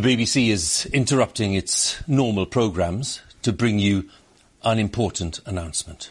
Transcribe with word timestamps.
The 0.00 0.16
BBC 0.16 0.48
is 0.48 0.86
interrupting 0.94 1.52
its 1.52 2.02
normal 2.08 2.46
programmes 2.46 3.20
to 3.42 3.52
bring 3.52 3.78
you 3.78 4.08
an 4.64 4.78
important 4.78 5.40
announcement. 5.44 6.10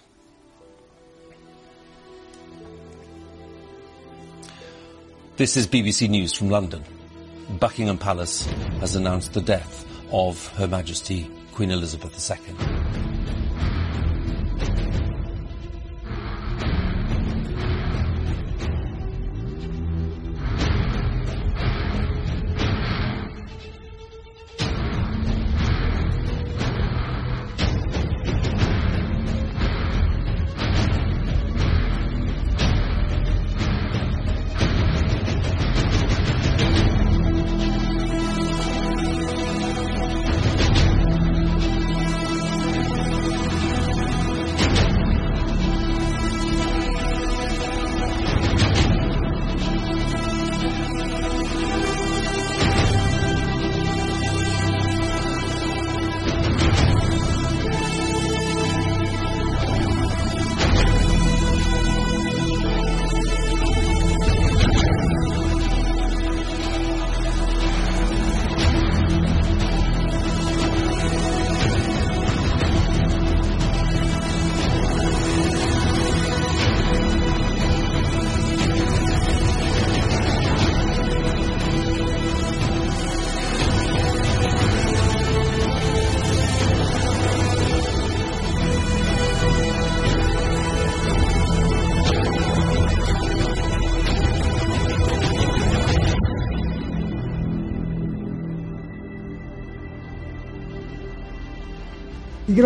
This 5.38 5.58
is 5.58 5.66
BBC 5.66 6.08
News 6.08 6.34
from 6.34 6.52
London. 6.52 6.84
Buckingham 7.60 7.98
Palace 7.98 8.46
has 8.80 8.96
announced 8.96 9.34
the 9.34 9.42
death 9.42 9.88
of 10.12 10.46
Her 10.50 10.68
Majesty 10.68 11.28
Queen 11.54 11.72
Elizabeth 11.72 12.14
II. 12.30 13.09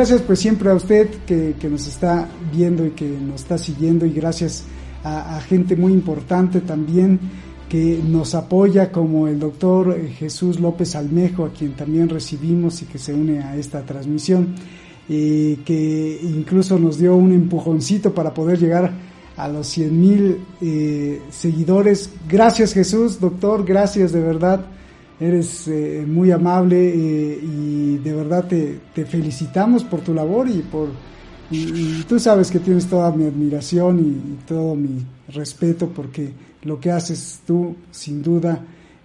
Gracias 0.03 0.21
pues 0.23 0.39
siempre 0.39 0.69
a 0.69 0.73
usted 0.73 1.07
que, 1.25 1.55
nos 1.69 1.87
está 1.87 2.27
viendo 2.51 2.85
y 2.85 2.89
que 2.89 3.07
nos 3.07 3.39
está 3.39 3.57
siguiendo 3.57 4.05
y 4.05 4.11
gracias 4.11 4.65
a, 5.01 5.39
gente 5.39 5.77
muy 5.77 5.93
importante 5.93 6.59
también 6.59 7.21
que 7.69 8.01
nos 8.05 8.35
apoya 8.35 8.91
como 8.91 9.29
el 9.29 9.39
doctor 9.39 9.97
Jesús 10.09 10.59
López 10.59 10.97
Almejo, 10.97 11.45
a 11.45 11.53
quien 11.53 11.71
también 11.77 12.09
recibimos 12.09 12.81
y 12.81 12.85
que 12.85 12.97
se 12.97 13.13
une 13.13 13.39
a 13.43 13.55
esta 13.55 13.85
transmisión, 13.85 14.55
y 15.07 15.55
que 15.57 16.19
incluso 16.21 16.77
nos 16.77 16.97
dio 16.97 17.15
un 17.15 17.31
empujoncito 17.31 18.13
para 18.13 18.33
poder 18.33 18.59
llegar 18.59 18.91
a 19.37 19.47
los 19.47 19.67
100 19.67 20.01
mil 20.01 20.37
eh, 20.59 21.21
seguidores. 21.29 22.09
Gracias 22.27 22.73
Jesús, 22.73 23.21
doctor, 23.21 23.63
gracias 23.63 24.11
de 24.11 24.19
verdad 24.19 24.65
eres 25.19 25.67
eh, 25.67 26.05
muy 26.07 26.31
amable 26.31 26.89
eh, 26.89 27.39
y 27.41 27.97
de 27.97 28.13
verdad 28.13 28.47
te, 28.47 29.05
felicitamos 29.05 29.83
por 29.83 30.01
tu 30.01 30.13
labor 30.13 30.49
y 30.49 30.61
por 30.61 30.89
y, 31.51 32.01
tú 32.03 32.19
sabes 32.19 32.49
que 32.49 32.59
tienes 32.59 32.87
toda 32.87 33.11
mi 33.11 33.25
admiración 33.25 33.99
y, 33.99 34.45
todo 34.47 34.75
mi 34.75 35.05
respeto 35.27 35.87
porque 35.89 36.31
lo 36.63 36.79
que 36.79 36.89
haces 36.89 37.41
tú 37.45 37.75
sin 37.91 38.23
duda 38.23 38.59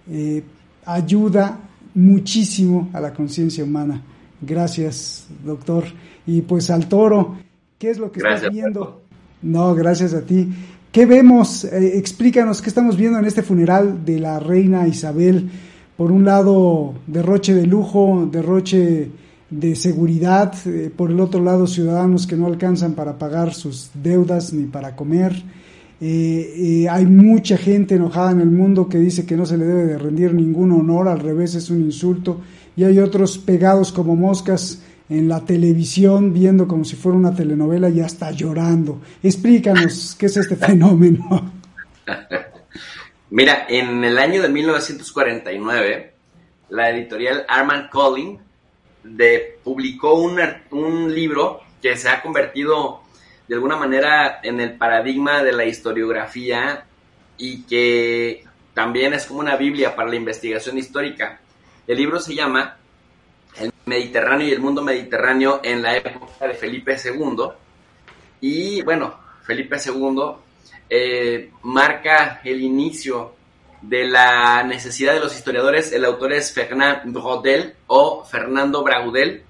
eh, 0.09 0.43
ayuda 0.85 1.59
muchísimo 1.93 2.89
a 2.93 3.01
la 3.01 3.13
conciencia 3.13 3.63
humana. 3.63 4.01
Gracias, 4.41 5.27
doctor. 5.45 5.83
Y 6.25 6.41
pues 6.41 6.69
al 6.69 6.87
toro, 6.87 7.37
¿qué 7.77 7.91
es 7.91 7.99
lo 7.99 8.11
que 8.11 8.19
estás 8.19 8.51
viendo? 8.51 9.03
No, 9.41 9.75
gracias 9.75 10.13
a 10.13 10.21
ti. 10.21 10.49
¿Qué 10.91 11.05
vemos? 11.05 11.65
explícanos 11.65 12.61
qué 12.61 12.69
estamos 12.69 12.97
viendo 12.97 13.19
en 13.19 13.25
este 13.25 13.43
funeral 13.43 14.03
de 14.05 14.19
la 14.19 14.39
reina 14.39 14.87
Isabel 14.87 15.51
por 15.99 16.13
un 16.13 16.23
lado 16.23 16.93
derroche 17.07 17.53
de 17.53 17.67
lujo, 17.67 18.25
derroche 18.31 19.11
de 19.49 19.75
seguridad, 19.75 20.53
eh, 20.65 20.89
por 20.95 21.11
el 21.11 21.19
otro 21.19 21.43
lado 21.43 21.67
ciudadanos 21.67 22.25
que 22.25 22.37
no 22.37 22.47
alcanzan 22.47 22.93
para 22.93 23.17
pagar 23.17 23.53
sus 23.53 23.91
deudas 23.93 24.53
ni 24.53 24.63
para 24.63 24.95
comer. 24.95 25.33
Eh, 25.99 26.53
eh, 26.55 26.89
hay 26.89 27.05
mucha 27.05 27.57
gente 27.57 27.95
enojada 27.95 28.31
en 28.31 28.39
el 28.39 28.49
mundo 28.49 28.87
que 28.87 28.97
dice 28.97 29.25
que 29.25 29.35
no 29.35 29.45
se 29.45 29.57
le 29.57 29.65
debe 29.65 29.85
de 29.87 29.97
rendir 29.97 30.33
ningún 30.33 30.71
honor, 30.71 31.09
al 31.09 31.19
revés 31.19 31.55
es 31.55 31.69
un 31.69 31.81
insulto, 31.81 32.39
y 32.77 32.85
hay 32.85 32.97
otros 32.99 33.37
pegados 33.37 33.91
como 33.91 34.15
moscas 34.15 34.81
en 35.09 35.27
la 35.27 35.41
televisión 35.41 36.31
viendo 36.31 36.65
como 36.65 36.85
si 36.85 36.95
fuera 36.95 37.17
una 37.17 37.35
telenovela 37.35 37.89
y 37.89 37.99
hasta 37.99 38.31
llorando. 38.31 39.01
Explícanos 39.21 40.15
qué 40.17 40.27
es 40.27 40.37
este 40.37 40.55
fenómeno. 40.55 41.51
Mira, 43.31 43.67
en 43.69 44.03
el 44.03 44.17
año 44.17 44.41
de 44.41 44.49
1949, 44.49 46.13
la 46.69 46.89
editorial 46.89 47.45
Armand 47.47 47.89
Collin 47.89 48.39
de, 49.03 49.59
publicó 49.63 50.15
un, 50.15 50.39
un 50.71 51.13
libro 51.13 51.61
que 51.79 51.95
se 51.95 52.09
ha 52.09 52.23
convertido 52.23 53.01
de 53.47 53.55
alguna 53.55 53.77
manera 53.77 54.39
en 54.41 54.59
el 54.59 54.77
paradigma 54.77 55.43
de 55.43 55.51
la 55.51 55.65
historiografía 55.65 56.85
y 57.37 57.63
que 57.63 58.43
también 58.73 59.13
es 59.13 59.27
como 59.27 59.41
una 59.41 59.55
Biblia 59.55 59.95
para 59.95 60.09
la 60.09 60.15
investigación 60.15 60.79
histórica. 60.79 61.39
El 61.85 61.97
libro 61.97 62.19
se 62.19 62.33
llama 62.33 62.77
El 63.57 63.71
Mediterráneo 63.85 64.47
y 64.47 64.51
el 64.51 64.59
mundo 64.59 64.81
mediterráneo 64.81 65.59
en 65.63 65.83
la 65.83 65.97
época 65.97 66.47
de 66.47 66.53
Felipe 66.55 66.97
II. 67.03 67.43
Y 68.41 68.81
bueno, 68.81 69.19
Felipe 69.43 69.77
II 69.83 70.48
eh, 70.89 71.51
marca 71.63 72.41
el 72.43 72.61
inicio 72.61 73.35
de 73.81 74.05
la 74.05 74.63
necesidad 74.63 75.13
de 75.13 75.19
los 75.19 75.35
historiadores. 75.35 75.91
El 75.91 76.05
autor 76.05 76.33
es 76.33 76.51
Fernand 76.53 77.13
Braudel 77.13 77.75
o 77.87 78.25
Fernando 78.25 78.83
Braudel, 78.83 79.43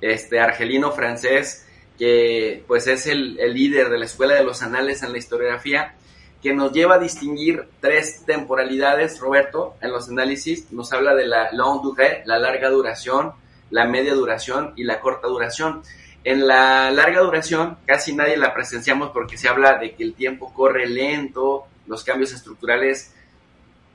este 0.00 0.38
argelino 0.38 0.92
francés 0.92 1.66
que 1.98 2.62
pues 2.66 2.86
es 2.86 3.06
el, 3.06 3.36
líder 3.54 3.88
de 3.88 3.98
la 3.98 4.04
Escuela 4.04 4.34
de 4.34 4.44
los 4.44 4.62
Anales 4.62 5.02
en 5.02 5.12
la 5.12 5.18
historiografía, 5.18 5.94
que 6.42 6.52
nos 6.52 6.72
lleva 6.72 6.96
a 6.96 6.98
distinguir 6.98 7.68
tres 7.80 8.24
temporalidades, 8.26 9.18
Roberto, 9.18 9.76
en 9.80 9.92
los 9.92 10.08
análisis. 10.08 10.70
Nos 10.72 10.92
habla 10.92 11.14
de 11.14 11.26
la 11.26 11.50
longue 11.52 11.82
durée, 11.82 12.22
la 12.26 12.38
larga 12.38 12.68
duración, 12.68 13.32
la 13.70 13.86
media 13.86 14.14
duración 14.14 14.74
y 14.76 14.84
la 14.84 15.00
corta 15.00 15.28
duración. 15.28 15.82
En 16.26 16.44
la 16.44 16.90
larga 16.90 17.20
duración 17.20 17.78
casi 17.86 18.12
nadie 18.12 18.36
la 18.36 18.52
presenciamos 18.52 19.10
porque 19.10 19.38
se 19.38 19.48
habla 19.48 19.78
de 19.78 19.94
que 19.94 20.02
el 20.02 20.14
tiempo 20.14 20.52
corre 20.52 20.88
lento, 20.88 21.66
los 21.86 22.02
cambios 22.02 22.32
estructurales 22.32 23.14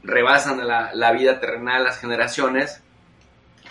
rebasan 0.02 0.66
la, 0.66 0.92
la 0.94 1.12
vida 1.12 1.42
terrenal, 1.42 1.84
las 1.84 2.00
generaciones, 2.00 2.82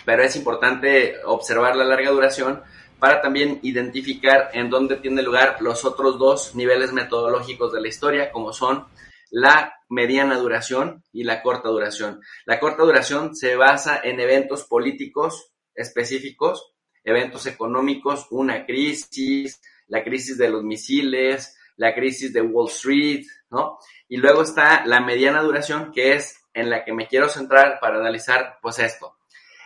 pero 0.05 0.21
es 0.21 0.35
importante 0.35 1.15
observar 1.25 1.75
la 1.75 1.85
larga 1.85 2.11
duración 2.11 2.61
para 2.99 3.19
también 3.19 3.57
identificar 3.63 4.51
en 4.53 4.69
dónde 4.69 4.97
tiene 4.97 5.23
lugar 5.23 5.57
los 5.59 5.83
otros 5.83 6.19
dos 6.19 6.53
niveles 6.53 6.93
metodológicos 6.93 7.73
de 7.73 7.81
la 7.81 7.87
historia, 7.87 8.31
como 8.31 8.53
son 8.53 8.85
la 9.31 9.73
mediana 9.89 10.37
duración 10.37 11.03
y 11.11 11.23
la 11.23 11.41
corta 11.41 11.69
duración. 11.69 12.21
La 12.45 12.59
corta 12.59 12.83
duración 12.83 13.35
se 13.35 13.55
basa 13.55 13.99
en 14.03 14.19
eventos 14.19 14.65
políticos 14.65 15.51
específicos 15.73 16.71
eventos 17.03 17.45
económicos, 17.47 18.27
una 18.31 18.65
crisis, 18.65 19.61
la 19.87 20.03
crisis 20.03 20.37
de 20.37 20.49
los 20.49 20.63
misiles, 20.63 21.57
la 21.77 21.93
crisis 21.93 22.31
de 22.33 22.41
Wall 22.41 22.69
Street, 22.69 23.25
¿no? 23.49 23.79
Y 24.07 24.17
luego 24.17 24.43
está 24.43 24.85
la 24.85 25.01
mediana 25.01 25.41
duración, 25.41 25.91
que 25.91 26.13
es 26.13 26.37
en 26.53 26.69
la 26.69 26.83
que 26.83 26.93
me 26.93 27.07
quiero 27.07 27.29
centrar 27.29 27.79
para 27.79 27.97
analizar, 27.97 28.57
pues 28.61 28.79
esto. 28.79 29.17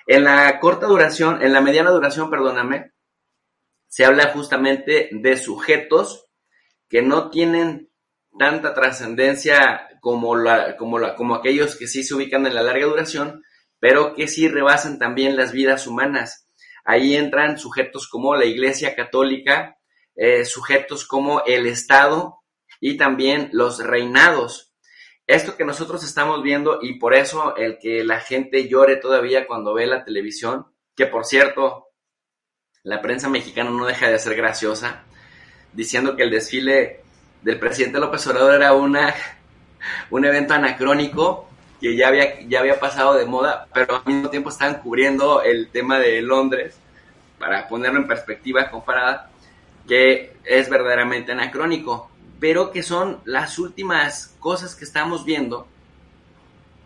En 0.08 0.24
la 0.24 0.60
corta 0.60 0.86
duración, 0.86 1.42
en 1.42 1.52
la 1.52 1.62
mediana 1.62 1.90
duración, 1.90 2.30
perdóname, 2.30 2.94
se 3.88 4.06
habla 4.06 4.32
justamente 4.32 5.10
de 5.12 5.38
sujetos 5.38 6.28
que 6.90 7.02
no 7.02 7.30
tienen 7.30 7.90
tanta 8.38 8.74
trascendencia 8.74 9.88
como, 10.02 10.36
la, 10.36 10.78
como, 10.78 11.00
la, 11.00 11.16
como 11.16 11.36
aquellos 11.36 11.76
que 11.76 11.88
sí 11.88 12.04
se 12.04 12.14
ubican 12.14 12.46
en 12.46 12.56
la 12.56 12.62
larga 12.62 12.86
duración, 12.86 13.44
pero 13.80 14.14
que 14.14 14.28
sí 14.28 14.48
rebasan 14.48 15.00
también 15.00 15.36
las 15.36 15.52
vidas 15.52 15.88
humanas. 15.88 16.45
Ahí 16.86 17.16
entran 17.16 17.58
sujetos 17.58 18.08
como 18.08 18.36
la 18.36 18.46
Iglesia 18.46 18.96
Católica, 18.96 19.80
eh, 20.16 20.46
sujetos 20.46 21.06
como 21.06 21.44
el 21.46 21.66
Estado 21.66 22.44
y 22.80 22.96
también 22.96 23.50
los 23.52 23.84
reinados. 23.84 24.72
Esto 25.26 25.58
que 25.58 25.66
nosotros 25.66 26.04
estamos 26.04 26.44
viendo 26.44 26.80
y 26.84 27.00
por 27.00 27.16
eso 27.16 27.56
el 27.56 27.80
que 27.80 28.04
la 28.04 28.20
gente 28.20 28.70
llore 28.70 28.98
todavía 28.98 29.48
cuando 29.48 29.74
ve 29.74 29.88
la 29.88 30.06
televisión, 30.06 30.68
que 30.96 31.08
por 31.08 31.26
cierto, 31.26 31.88
la 32.84 33.02
prensa 33.02 33.30
mexicana 33.30 33.72
no 33.72 33.88
deja 33.88 34.08
de 34.08 34.20
ser 34.20 34.36
graciosa, 34.36 35.06
diciendo 35.74 36.16
que 36.16 36.22
el 36.22 36.30
desfile 36.30 37.02
del 37.42 37.58
presidente 37.60 38.00
López 38.00 38.28
Obrador 38.28 38.54
era 38.54 38.74
una, 38.74 39.16
un 40.12 40.24
evento 40.24 40.54
anacrónico 40.54 41.50
que 41.86 41.96
ya 41.96 42.08
había, 42.08 42.42
ya 42.48 42.62
había 42.62 42.80
pasado 42.80 43.14
de 43.14 43.28
moda, 43.28 43.68
pero 43.72 43.98
al 43.98 44.12
mismo 44.12 44.32
tiempo 44.32 44.50
estaban 44.50 44.82
cubriendo 44.82 45.44
el 45.44 45.70
tema 45.70 46.00
de 46.00 46.20
Londres, 46.20 46.76
para 47.38 47.68
ponerlo 47.68 48.00
en 48.00 48.08
perspectiva 48.08 48.72
comparada, 48.72 49.30
que 49.88 50.36
es 50.44 50.68
verdaderamente 50.68 51.34
anacrónico, 51.34 52.10
pero 52.40 52.72
que 52.72 52.82
son 52.82 53.20
las 53.26 53.60
últimas 53.60 54.36
cosas 54.40 54.74
que 54.74 54.84
estamos 54.84 55.26
viendo 55.26 55.68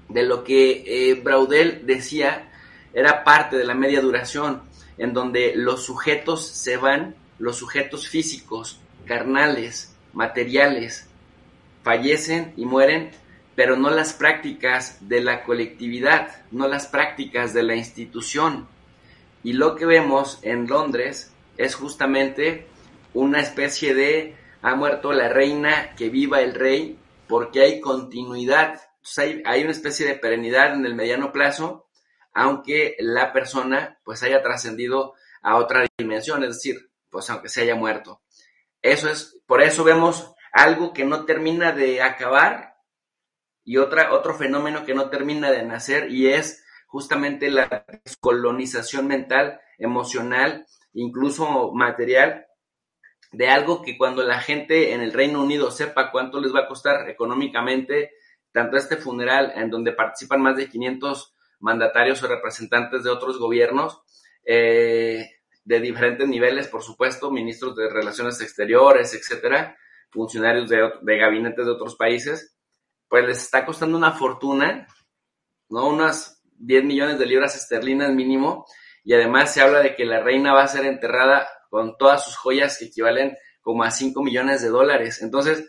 de 0.10 0.24
lo 0.24 0.44
que 0.44 0.84
eh, 0.86 1.14
Braudel 1.14 1.86
decía 1.86 2.50
era 2.94 3.24
parte 3.24 3.56
de 3.56 3.64
la 3.64 3.76
media 3.76 4.02
duración, 4.02 4.64
en 4.98 5.14
donde 5.14 5.54
los 5.56 5.86
sujetos 5.86 6.46
se 6.46 6.76
van, 6.76 7.16
los 7.38 7.56
sujetos 7.56 8.10
físicos, 8.10 8.82
carnales, 9.06 9.96
materiales, 10.12 11.08
fallecen 11.84 12.52
y 12.58 12.66
mueren 12.66 13.12
pero 13.60 13.76
no 13.76 13.90
las 13.90 14.14
prácticas 14.14 15.10
de 15.10 15.20
la 15.20 15.44
colectividad, 15.44 16.46
no 16.50 16.70
las 16.70 16.88
prácticas 16.88 17.54
de 17.54 17.62
la 17.62 17.76
institución. 17.76 18.70
Y 19.44 19.52
lo 19.52 19.76
que 19.76 19.86
vemos 19.86 20.40
en 20.44 20.66
Londres 20.66 21.34
es 21.58 21.76
justamente 21.76 22.68
una 23.14 23.42
especie 23.42 23.94
de 23.94 24.38
ha 24.62 24.76
muerto 24.76 25.12
la 25.12 25.28
reina, 25.28 25.94
que 25.98 26.08
viva 26.08 26.40
el 26.40 26.56
rey, 26.56 26.98
porque 27.28 27.60
hay 27.60 27.82
continuidad, 27.82 28.80
hay, 29.18 29.44
hay, 29.46 29.64
una 29.64 29.72
especie 29.72 30.08
de 30.08 30.16
perenidad 30.16 30.74
en 30.74 30.86
el 30.86 30.96
mediano 30.96 31.34
plazo, 31.34 31.90
aunque 32.34 32.96
la 33.00 33.34
persona 33.34 34.00
pues 34.06 34.24
haya 34.24 34.42
trascendido 34.42 35.16
a 35.42 35.58
otra 35.58 35.86
dimensión, 35.98 36.46
es 36.46 36.52
decir, 36.52 36.92
pues 37.10 37.30
aunque 37.30 37.50
se 37.50 37.64
haya 37.64 37.76
muerto. 37.76 38.22
Eso 38.82 39.10
es, 39.10 39.38
por 39.46 39.62
eso 39.62 39.84
vemos 39.84 40.34
algo 40.54 40.94
que 40.94 41.04
no 41.04 41.26
termina 41.26 41.74
de 41.74 42.02
acabar 42.02 42.69
y 43.64 43.78
otra, 43.78 44.14
otro 44.14 44.34
fenómeno 44.34 44.86
que 44.86 44.94
no 44.94 45.10
termina 45.10 45.52
de 45.52 45.64
nacer 45.64 46.12
y 46.12 46.28
es 46.28 46.64
justamente 46.88 47.50
la 47.50 47.86
colonización 48.20 49.08
mental, 49.08 49.60
emocional, 49.78 50.66
incluso 50.94 51.72
material, 51.72 52.48
de 53.32 53.48
algo 53.48 53.84
que 53.84 53.98
cuando 53.98 54.24
la 54.24 54.40
gente 54.40 54.94
en 54.94 55.02
el 55.02 55.14
Reino 55.14 55.42
Unido 55.42 55.70
sepa 55.72 56.12
cuánto 56.12 56.42
les 56.42 56.54
va 56.54 56.62
a 56.62 56.68
costar 56.68 57.08
económicamente, 57.10 58.12
tanto 58.52 58.78
este 58.78 58.98
funeral 58.98 59.54
en 59.56 59.70
donde 59.70 59.94
participan 59.94 60.42
más 60.42 60.58
de 60.58 60.68
500 60.68 61.36
mandatarios 61.60 62.24
o 62.24 62.28
representantes 62.28 63.04
de 63.04 63.12
otros 63.12 63.38
gobiernos, 63.38 64.02
eh, 64.44 65.30
de 65.64 65.80
diferentes 65.80 66.28
niveles, 66.28 66.68
por 66.68 66.82
supuesto, 66.82 67.30
ministros 67.30 67.76
de 67.76 67.90
Relaciones 67.90 68.42
Exteriores, 68.42 69.14
etcétera, 69.14 69.78
funcionarios 70.10 70.68
de, 70.70 70.92
de 71.02 71.18
gabinetes 71.18 71.66
de 71.66 71.72
otros 71.72 71.96
países, 71.96 72.58
pues 73.10 73.26
les 73.26 73.44
está 73.44 73.66
costando 73.66 73.98
una 73.98 74.14
fortuna, 74.14 74.88
¿no? 75.70 75.88
Unas 75.88 76.42
10 76.58 76.84
millones 76.84 77.20
de 77.20 77.26
libras 77.26 77.56
esterlinas 77.56 78.14
mínimo, 78.14 78.66
y 79.04 79.14
además 79.14 79.54
se 79.54 79.62
habla 79.62 79.80
de 79.80 79.96
que 79.96 80.06
la 80.06 80.22
reina 80.22 80.54
va 80.54 80.64
a 80.64 80.68
ser 80.68 80.86
enterrada 80.86 81.48
con 81.70 81.98
todas 81.98 82.24
sus 82.24 82.36
joyas 82.38 82.78
que 82.78 82.86
equivalen 82.86 83.36
como 83.62 83.84
a 83.84 83.92
5 83.92 84.22
millones 84.24 84.62
de 84.62 84.70
dólares. 84.70 85.22
Entonces, 85.22 85.68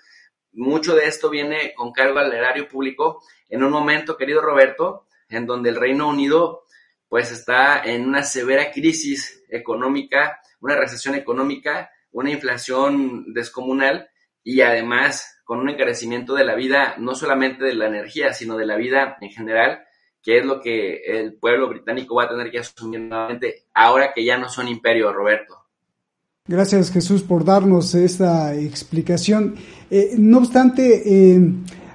mucho 0.53 0.95
de 0.95 1.07
esto 1.07 1.31
viene 1.31 1.73
con 1.75 1.93
cargo 1.93 2.19
al 2.19 2.33
erario 2.33 2.69
público 2.69 3.23
en 3.49 3.63
un 3.63 3.71
momento, 3.71 4.17
querido 4.17 4.41
Roberto, 4.41 5.07
en 5.29 5.47
donde 5.47 5.71
el 5.71 5.77
Reino 5.77 6.09
Unido 6.09 6.65
pues 7.09 7.33
está 7.33 7.83
en 7.83 8.07
una 8.07 8.23
severa 8.23 8.71
crisis 8.71 9.43
económica, 9.49 10.41
una 10.61 10.77
recesión 10.77 11.15
económica, 11.17 11.91
una 12.13 12.31
inflación 12.31 13.33
descomunal 13.33 14.09
y 14.45 14.61
además 14.61 15.40
con 15.51 15.59
un 15.59 15.69
encarecimiento 15.69 16.37
de 16.37 16.45
la 16.45 16.55
vida, 16.55 16.95
no 17.01 17.17
solamente 17.17 17.65
de 17.65 17.75
la 17.75 17.89
energía, 17.89 18.33
sino 18.33 18.57
de 18.57 18.67
la 18.67 18.77
vida 18.77 19.17
en 19.21 19.31
general, 19.31 19.81
que 20.23 20.39
es 20.39 20.45
lo 20.45 20.61
que 20.61 21.01
el 21.05 21.35
pueblo 21.35 21.69
británico 21.69 22.15
va 22.15 22.27
a 22.27 22.29
tener 22.29 22.53
que 22.53 22.61
asumir 22.61 23.01
nuevamente 23.01 23.65
ahora 23.75 24.13
que 24.15 24.25
ya 24.25 24.39
no 24.39 24.49
son 24.49 24.69
imperio, 24.69 25.13
Roberto. 25.13 25.57
Gracias 26.47 26.93
Jesús 26.93 27.23
por 27.23 27.45
darnos 27.45 27.97
esta 27.97 28.55
explicación. 28.55 29.57
Eh, 29.91 30.15
no 30.19 30.39
obstante, 30.39 31.03
eh, 31.05 31.41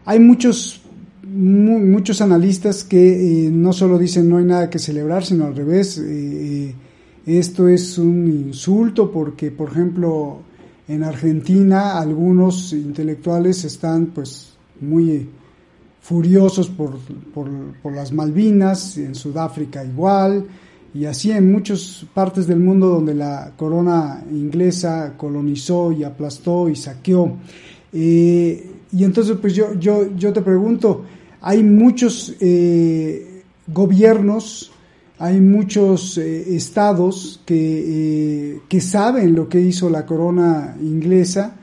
hay 0.03 0.19
muchos, 0.19 0.81
muchos 1.23 2.19
analistas 2.19 2.83
que 2.83 3.45
eh, 3.45 3.49
no 3.49 3.71
solo 3.71 3.97
dicen 3.97 4.27
no 4.27 4.39
hay 4.39 4.43
nada 4.43 4.69
que 4.69 4.79
celebrar, 4.79 5.23
sino 5.23 5.45
al 5.45 5.55
revés. 5.55 6.03
esto 7.25 7.69
es 7.69 7.97
un 7.97 8.27
insulto 8.27 9.09
porque, 9.09 9.49
por 9.49 9.69
ejemplo, 9.69 10.43
en 10.87 11.03
Argentina 11.03 11.99
algunos 11.99 12.73
intelectuales 12.73 13.63
están 13.63 14.07
pues 14.07 14.53
muy 14.81 15.27
furiosos 16.01 16.69
por, 16.69 16.99
por, 17.33 17.93
las 17.93 18.11
Malvinas, 18.11 18.97
en 18.97 19.15
Sudáfrica 19.15 19.83
igual, 19.83 20.45
y 20.93 21.05
así 21.05 21.31
en 21.31 21.51
muchas 21.51 22.05
partes 22.13 22.45
del 22.45 22.59
mundo 22.59 22.89
donde 22.89 23.15
la 23.15 23.53
corona 23.57 24.23
inglesa 24.31 25.15
colonizó 25.17 25.91
y 25.91 26.03
aplastó 26.03 26.69
y 26.69 26.75
saqueó. 26.75 27.37
Eh, 27.91 28.71
y 28.91 29.03
entonces 29.03 29.37
pues 29.41 29.55
yo, 29.55 29.73
yo, 29.79 30.15
yo 30.15 30.31
te 30.31 30.41
pregunto, 30.41 31.03
hay 31.41 31.63
muchos 31.63 32.35
eh, 32.39 33.43
gobiernos 33.67 34.71
hay 35.17 35.39
muchos 35.39 36.17
eh, 36.17 36.55
estados 36.55 37.41
que, 37.45 37.55
eh, 37.55 38.61
que, 38.67 38.81
saben 38.81 39.33
lo 39.35 39.47
que 39.47 39.59
hizo 39.59 39.89
la 39.89 40.05
corona 40.05 40.75
inglesa 40.81 41.55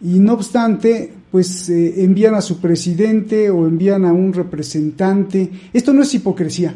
y 0.00 0.18
no 0.18 0.32
obstante, 0.32 1.12
pues 1.30 1.68
eh, 1.68 2.02
envían 2.02 2.34
a 2.34 2.40
su 2.40 2.60
presidente 2.60 3.50
o 3.50 3.66
envían 3.66 4.04
a 4.04 4.12
un 4.12 4.32
representante. 4.32 5.50
Esto 5.72 5.92
no 5.92 6.02
es 6.02 6.14
hipocresía. 6.14 6.74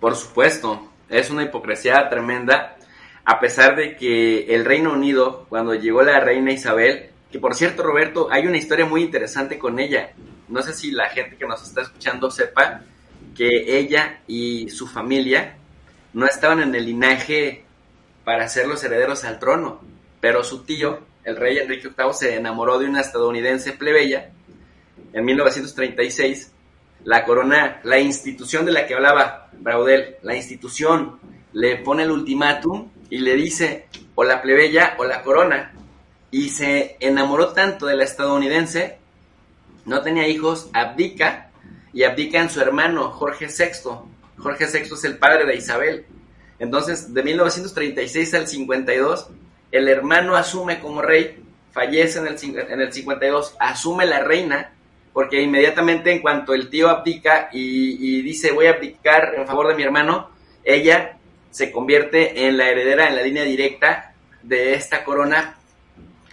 Por 0.00 0.16
supuesto, 0.16 0.88
es 1.08 1.30
una 1.30 1.44
hipocresía 1.44 2.08
tremenda, 2.10 2.76
a 3.24 3.38
pesar 3.38 3.76
de 3.76 3.96
que 3.96 4.54
el 4.54 4.64
Reino 4.64 4.92
Unido, 4.92 5.46
cuando 5.48 5.74
llegó 5.74 6.02
la 6.02 6.18
reina 6.20 6.52
Isabel, 6.52 7.10
que 7.30 7.38
por 7.38 7.54
cierto, 7.54 7.82
Roberto, 7.82 8.28
hay 8.30 8.46
una 8.46 8.58
historia 8.58 8.84
muy 8.84 9.02
interesante 9.02 9.58
con 9.58 9.78
ella. 9.78 10.10
No 10.48 10.60
sé 10.60 10.74
si 10.74 10.90
la 10.90 11.08
gente 11.08 11.36
que 11.36 11.46
nos 11.46 11.62
está 11.62 11.82
escuchando 11.82 12.30
sepa, 12.30 12.82
que 13.34 13.78
ella 13.78 14.20
y 14.26 14.68
su 14.70 14.86
familia 14.86 15.56
no 16.12 16.26
estaban 16.26 16.60
en 16.60 16.74
el 16.74 16.86
linaje 16.86 17.64
para 18.24 18.48
ser 18.48 18.66
los 18.66 18.82
herederos 18.84 19.24
al 19.24 19.38
trono, 19.38 19.80
pero 20.20 20.44
su 20.44 20.64
tío, 20.64 21.00
el 21.24 21.36
rey 21.36 21.58
Enrique 21.58 21.88
VIII, 21.88 22.12
se 22.12 22.36
enamoró 22.36 22.78
de 22.78 22.86
una 22.86 23.00
estadounidense 23.00 23.72
plebeya 23.72 24.30
en 25.12 25.24
1936. 25.24 26.52
La 27.04 27.24
corona, 27.24 27.80
la 27.82 27.98
institución 27.98 28.64
de 28.64 28.72
la 28.72 28.86
que 28.86 28.94
hablaba 28.94 29.48
Braudel, 29.52 30.16
la 30.22 30.36
institución 30.36 31.18
le 31.52 31.76
pone 31.78 32.04
el 32.04 32.10
ultimátum 32.10 32.90
y 33.10 33.18
le 33.18 33.34
dice 33.34 33.86
o 34.14 34.24
la 34.24 34.40
plebeya 34.40 34.94
o 34.98 35.04
la 35.04 35.22
corona. 35.22 35.72
Y 36.30 36.50
se 36.50 36.96
enamoró 37.00 37.52
tanto 37.52 37.86
de 37.86 37.96
la 37.96 38.04
estadounidense, 38.04 38.98
no 39.84 40.00
tenía 40.02 40.28
hijos, 40.28 40.70
abdica 40.72 41.51
y 41.92 42.04
abdica 42.04 42.40
en 42.40 42.50
su 42.50 42.60
hermano 42.60 43.10
Jorge 43.10 43.46
VI. 43.46 43.90
Jorge 44.38 44.66
VI 44.66 44.94
es 44.94 45.04
el 45.04 45.18
padre 45.18 45.44
de 45.44 45.56
Isabel. 45.56 46.06
Entonces, 46.58 47.12
de 47.12 47.22
1936 47.22 48.34
al 48.34 48.46
52, 48.46 49.28
el 49.72 49.88
hermano 49.88 50.36
asume 50.36 50.80
como 50.80 51.02
rey, 51.02 51.42
fallece 51.72 52.18
en 52.20 52.28
el, 52.28 52.36
en 52.70 52.80
el 52.80 52.92
52, 52.92 53.56
asume 53.58 54.06
la 54.06 54.20
reina, 54.20 54.72
porque 55.12 55.42
inmediatamente 55.42 56.12
en 56.12 56.20
cuanto 56.20 56.54
el 56.54 56.70
tío 56.70 56.88
abdica 56.88 57.48
y, 57.52 58.18
y 58.18 58.22
dice 58.22 58.52
voy 58.52 58.66
a 58.66 58.70
abdicar 58.70 59.34
en 59.36 59.46
favor 59.46 59.68
de 59.68 59.74
mi 59.74 59.82
hermano, 59.82 60.30
ella 60.64 61.18
se 61.50 61.70
convierte 61.70 62.46
en 62.46 62.56
la 62.56 62.68
heredera 62.70 63.08
en 63.08 63.16
la 63.16 63.22
línea 63.22 63.44
directa 63.44 64.14
de 64.42 64.74
esta 64.74 65.04
corona 65.04 65.56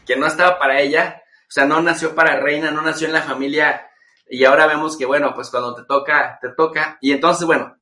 que 0.06 0.16
no 0.16 0.28
estaba 0.28 0.58
para 0.58 0.80
ella, 0.80 1.24
o 1.48 1.51
sea, 1.51 1.66
no 1.66 1.82
nació 1.82 2.16
para 2.16 2.39
reina, 2.39 2.72
no 2.72 2.82
nació 2.82 3.08
en 3.08 3.13
la 3.13 3.22
familia 3.22 3.88
y 4.29 4.45
ahora 4.45 4.67
vemos 4.67 4.95
que, 4.95 5.05
bueno, 5.05 5.33
pues 5.33 5.50
cuando 5.50 5.74
te 5.74 5.83
toca, 5.86 6.38
te 6.39 6.50
toca. 6.50 6.98
Y 7.01 7.12
entonces, 7.12 7.48
bueno, 7.48 7.77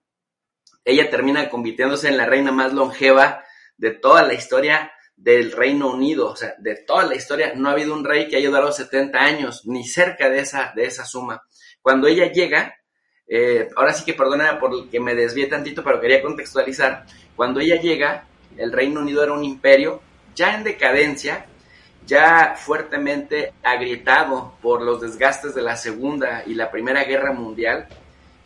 ella 0.86 1.10
termina 1.10 1.50
convirtiéndose 1.50 2.08
en 2.08 2.16
la 2.16 2.26
reina 2.26 2.52
más 2.52 2.74
longeva 2.74 3.44
de 3.76 3.92
toda 3.92 4.24
la 4.24 4.34
historia 4.34 4.92
del 5.18 5.52
Reino 5.52 5.92
Unido. 5.92 6.30
O 6.30 6.36
sea, 6.36 6.56
de 6.60 6.76
toda 6.76 7.04
la 7.04 7.16
historia 7.16 7.54
no 7.56 7.68
ha 7.68 7.74
habido 7.74 7.94
un 7.94 8.06
rey 8.06 8.30
que 8.30 8.38
haya 8.38 8.48
durado 8.48 8.72
70 8.72 9.20
años, 9.20 9.64
ni 9.66 9.86
cerca 9.86 10.30
de 10.30 10.40
esa, 10.40 10.72
de 10.74 10.86
esa 10.86 11.06
suma. 11.06 11.44
Cuando 11.82 12.08
ella 12.08 12.32
llega, 12.32 12.78
eh, 13.28 13.68
ahora 13.76 13.92
sí 13.92 14.06
que 14.06 14.14
perdona 14.14 14.58
por 14.58 14.90
que 14.90 15.02
me 15.02 15.16
desvié 15.16 15.48
tantito, 15.48 15.84
pero 15.84 16.00
quería 16.00 16.22
contextualizar. 16.22 17.06
Cuando 17.36 17.60
ella 17.60 17.76
llega, 17.82 18.26
el 18.56 18.72
Reino 18.72 19.02
Unido 19.02 19.22
era 19.22 19.34
un 19.34 19.44
imperio 19.44 20.02
ya 20.34 20.56
en 20.56 20.64
decadencia, 20.64 21.46
ya 22.08 22.56
fuertemente 22.58 23.54
agrietado 23.62 24.54
por 24.62 24.82
los 24.82 25.02
desgastes 25.02 25.54
de 25.54 25.62
la 25.62 25.76
Segunda 25.76 26.44
y 26.48 26.54
la 26.54 26.72
Primera 26.72 27.04
Guerra 27.04 27.34
Mundial, 27.34 27.88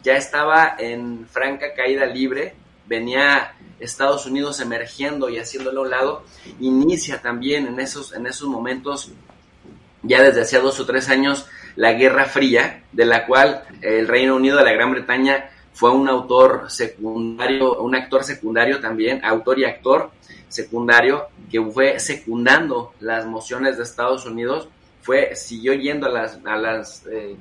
ya 0.03 0.15
estaba 0.15 0.75
en 0.80 1.27
franca 1.27 1.74
caída 1.75 2.08
libre, 2.08 2.56
venía 2.88 3.53
Estados 3.80 4.25
Unidos 4.25 4.60
emergiendo 4.60 5.30
y 5.30 5.38
haciéndolo 5.38 5.82
a 5.82 5.84
un 5.84 5.89
lado, 5.91 6.24
inicia 6.60 7.22
también 7.22 7.68
en 7.68 7.80
esos, 7.80 8.13
en 8.13 8.25
esos 8.25 8.48
momentos, 8.48 9.12
ya 10.01 10.24
desde 10.24 10.41
hace 10.41 10.60
dos 10.60 10.80
o 10.80 10.86
tres 10.88 11.08
años, 11.10 11.46
la 11.75 11.94
Guerra 11.94 12.25
Fría, 12.25 12.84
de 12.91 13.06
la 13.06 13.27
cual 13.27 13.63
el 13.82 14.08
Reino 14.08 14.36
Unido 14.36 14.58
de 14.58 14.63
la 14.63 14.74
Gran 14.74 14.91
Bretaña 14.91 15.51
fue 15.74 15.91
un 15.91 16.10
autor 16.10 16.65
secundario, 16.70 17.80
un 17.80 17.96
actor 17.96 18.24
secundario 18.24 18.80
también, 18.80 19.24
autor 19.24 19.60
y 19.60 19.65
actor 19.65 20.12
secundario, 20.51 21.27
que 21.50 21.62
fue 21.62 22.00
secundando 22.00 22.93
las 23.00 23.25
mociones 23.25 23.77
de 23.77 23.84
Estados 23.84 24.25
Unidos, 24.25 24.67
fue, 25.01 25.36
siguió 25.36 25.74
yendo 25.74 26.08
a 26.08 26.10
las, 26.10 26.39
a 26.46 26.58
las 26.58 27.05
eh, 27.08 27.36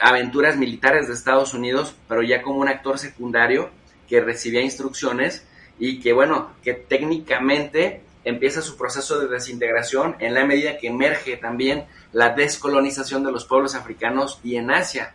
aventuras 0.00 0.56
militares 0.56 1.08
de 1.08 1.14
Estados 1.14 1.52
Unidos, 1.52 1.94
pero 2.08 2.22
ya 2.22 2.42
como 2.42 2.60
un 2.60 2.68
actor 2.68 2.98
secundario 2.98 3.70
que 4.08 4.20
recibía 4.20 4.62
instrucciones 4.62 5.44
y 5.78 6.00
que, 6.00 6.12
bueno, 6.12 6.52
que 6.62 6.74
técnicamente 6.74 8.02
empieza 8.24 8.62
su 8.62 8.76
proceso 8.76 9.18
de 9.18 9.28
desintegración 9.28 10.16
en 10.20 10.34
la 10.34 10.44
medida 10.44 10.78
que 10.78 10.86
emerge 10.86 11.36
también 11.36 11.86
la 12.12 12.30
descolonización 12.30 13.24
de 13.24 13.32
los 13.32 13.44
pueblos 13.44 13.74
africanos 13.74 14.40
y 14.44 14.56
en 14.56 14.70
Asia, 14.70 15.14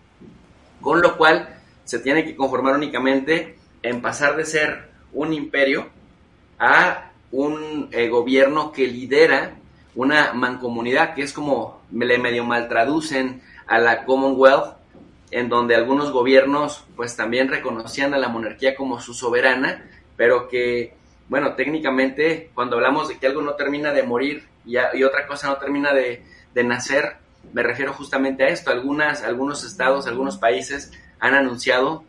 con 0.82 1.02
lo 1.02 1.18
cual 1.18 1.62
se 1.86 2.00
tiene 2.00 2.26
que 2.26 2.36
conformar 2.36 2.76
únicamente 2.76 3.58
en 3.82 4.02
pasar 4.02 4.36
de 4.36 4.46
ser 4.46 4.90
un 5.14 5.34
imperio 5.34 5.90
a 6.60 7.12
un 7.32 7.90
eh, 7.92 8.08
gobierno 8.08 8.72
que 8.72 8.88
lidera 8.88 9.56
una 9.96 10.34
mancomunidad, 10.34 11.16
que 11.16 11.24
es 11.24 11.34
como 11.34 11.82
le 11.92 12.18
medio 12.18 12.44
mal 12.44 12.68
traducen 12.70 13.42
a 13.66 13.80
la 13.80 14.06
Commonwealth, 14.06 14.76
en 15.32 15.50
donde 15.50 15.76
algunos 15.76 16.12
gobiernos 16.12 16.86
pues 16.96 17.16
también 17.16 17.50
reconocían 17.50 18.14
a 18.14 18.18
la 18.18 18.30
monarquía 18.30 18.76
como 18.76 19.02
su 19.02 19.14
soberana, 19.14 19.84
pero 20.16 20.48
que, 20.48 20.94
bueno, 21.28 21.54
técnicamente 21.56 22.52
cuando 22.54 22.78
hablamos 22.78 23.08
de 23.08 23.18
que 23.18 23.28
algo 23.28 23.42
no 23.42 23.56
termina 23.56 23.92
de 23.92 24.04
morir 24.04 24.48
y, 24.66 24.76
y 24.94 25.04
otra 25.04 25.28
cosa 25.28 25.48
no 25.48 25.58
termina 25.58 25.94
de, 25.94 26.24
de, 26.54 26.64
nacer, 26.64 27.18
me 27.54 27.64
refiero 27.64 27.94
justamente 27.94 28.44
a 28.44 28.50
esto. 28.50 28.72
Algunas, 28.72 29.24
algunos 29.24 29.64
estados, 29.64 30.08
algunos 30.08 30.38
países 30.38 30.92
han 31.20 31.34
anunciado 31.34 32.04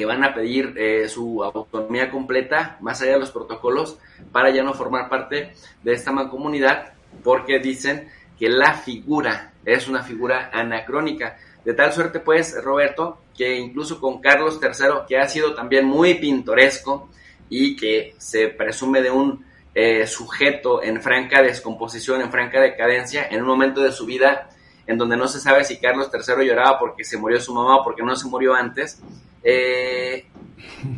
que 0.00 0.06
van 0.06 0.24
a 0.24 0.32
pedir 0.32 0.72
eh, 0.78 1.10
su 1.10 1.44
autonomía 1.44 2.10
completa, 2.10 2.78
más 2.80 3.02
allá 3.02 3.12
de 3.12 3.18
los 3.18 3.30
protocolos, 3.30 3.98
para 4.32 4.48
ya 4.48 4.62
no 4.62 4.72
formar 4.72 5.10
parte 5.10 5.52
de 5.82 5.92
esta 5.92 6.10
mancomunidad, 6.10 6.94
porque 7.22 7.58
dicen 7.58 8.08
que 8.38 8.48
la 8.48 8.72
figura 8.72 9.52
es 9.62 9.88
una 9.88 10.02
figura 10.02 10.48
anacrónica. 10.54 11.36
De 11.66 11.74
tal 11.74 11.92
suerte, 11.92 12.18
pues, 12.18 12.56
Roberto, 12.64 13.18
que 13.36 13.58
incluso 13.58 14.00
con 14.00 14.22
Carlos 14.22 14.58
III, 14.62 15.04
que 15.06 15.18
ha 15.18 15.28
sido 15.28 15.54
también 15.54 15.84
muy 15.84 16.14
pintoresco 16.14 17.10
y 17.50 17.76
que 17.76 18.14
se 18.16 18.48
presume 18.48 19.02
de 19.02 19.10
un 19.10 19.44
eh, 19.74 20.06
sujeto 20.06 20.82
en 20.82 21.02
franca 21.02 21.42
descomposición, 21.42 22.22
en 22.22 22.30
franca 22.30 22.58
decadencia, 22.58 23.28
en 23.30 23.42
un 23.42 23.48
momento 23.48 23.82
de 23.82 23.92
su 23.92 24.06
vida 24.06 24.48
en 24.86 24.96
donde 24.96 25.18
no 25.18 25.28
se 25.28 25.40
sabe 25.40 25.62
si 25.62 25.78
Carlos 25.78 26.10
III 26.10 26.46
lloraba 26.46 26.78
porque 26.78 27.04
se 27.04 27.18
murió 27.18 27.38
su 27.38 27.52
mamá 27.52 27.76
o 27.76 27.84
porque 27.84 28.02
no 28.02 28.16
se 28.16 28.26
murió 28.28 28.54
antes, 28.54 28.98
eh, 29.42 30.26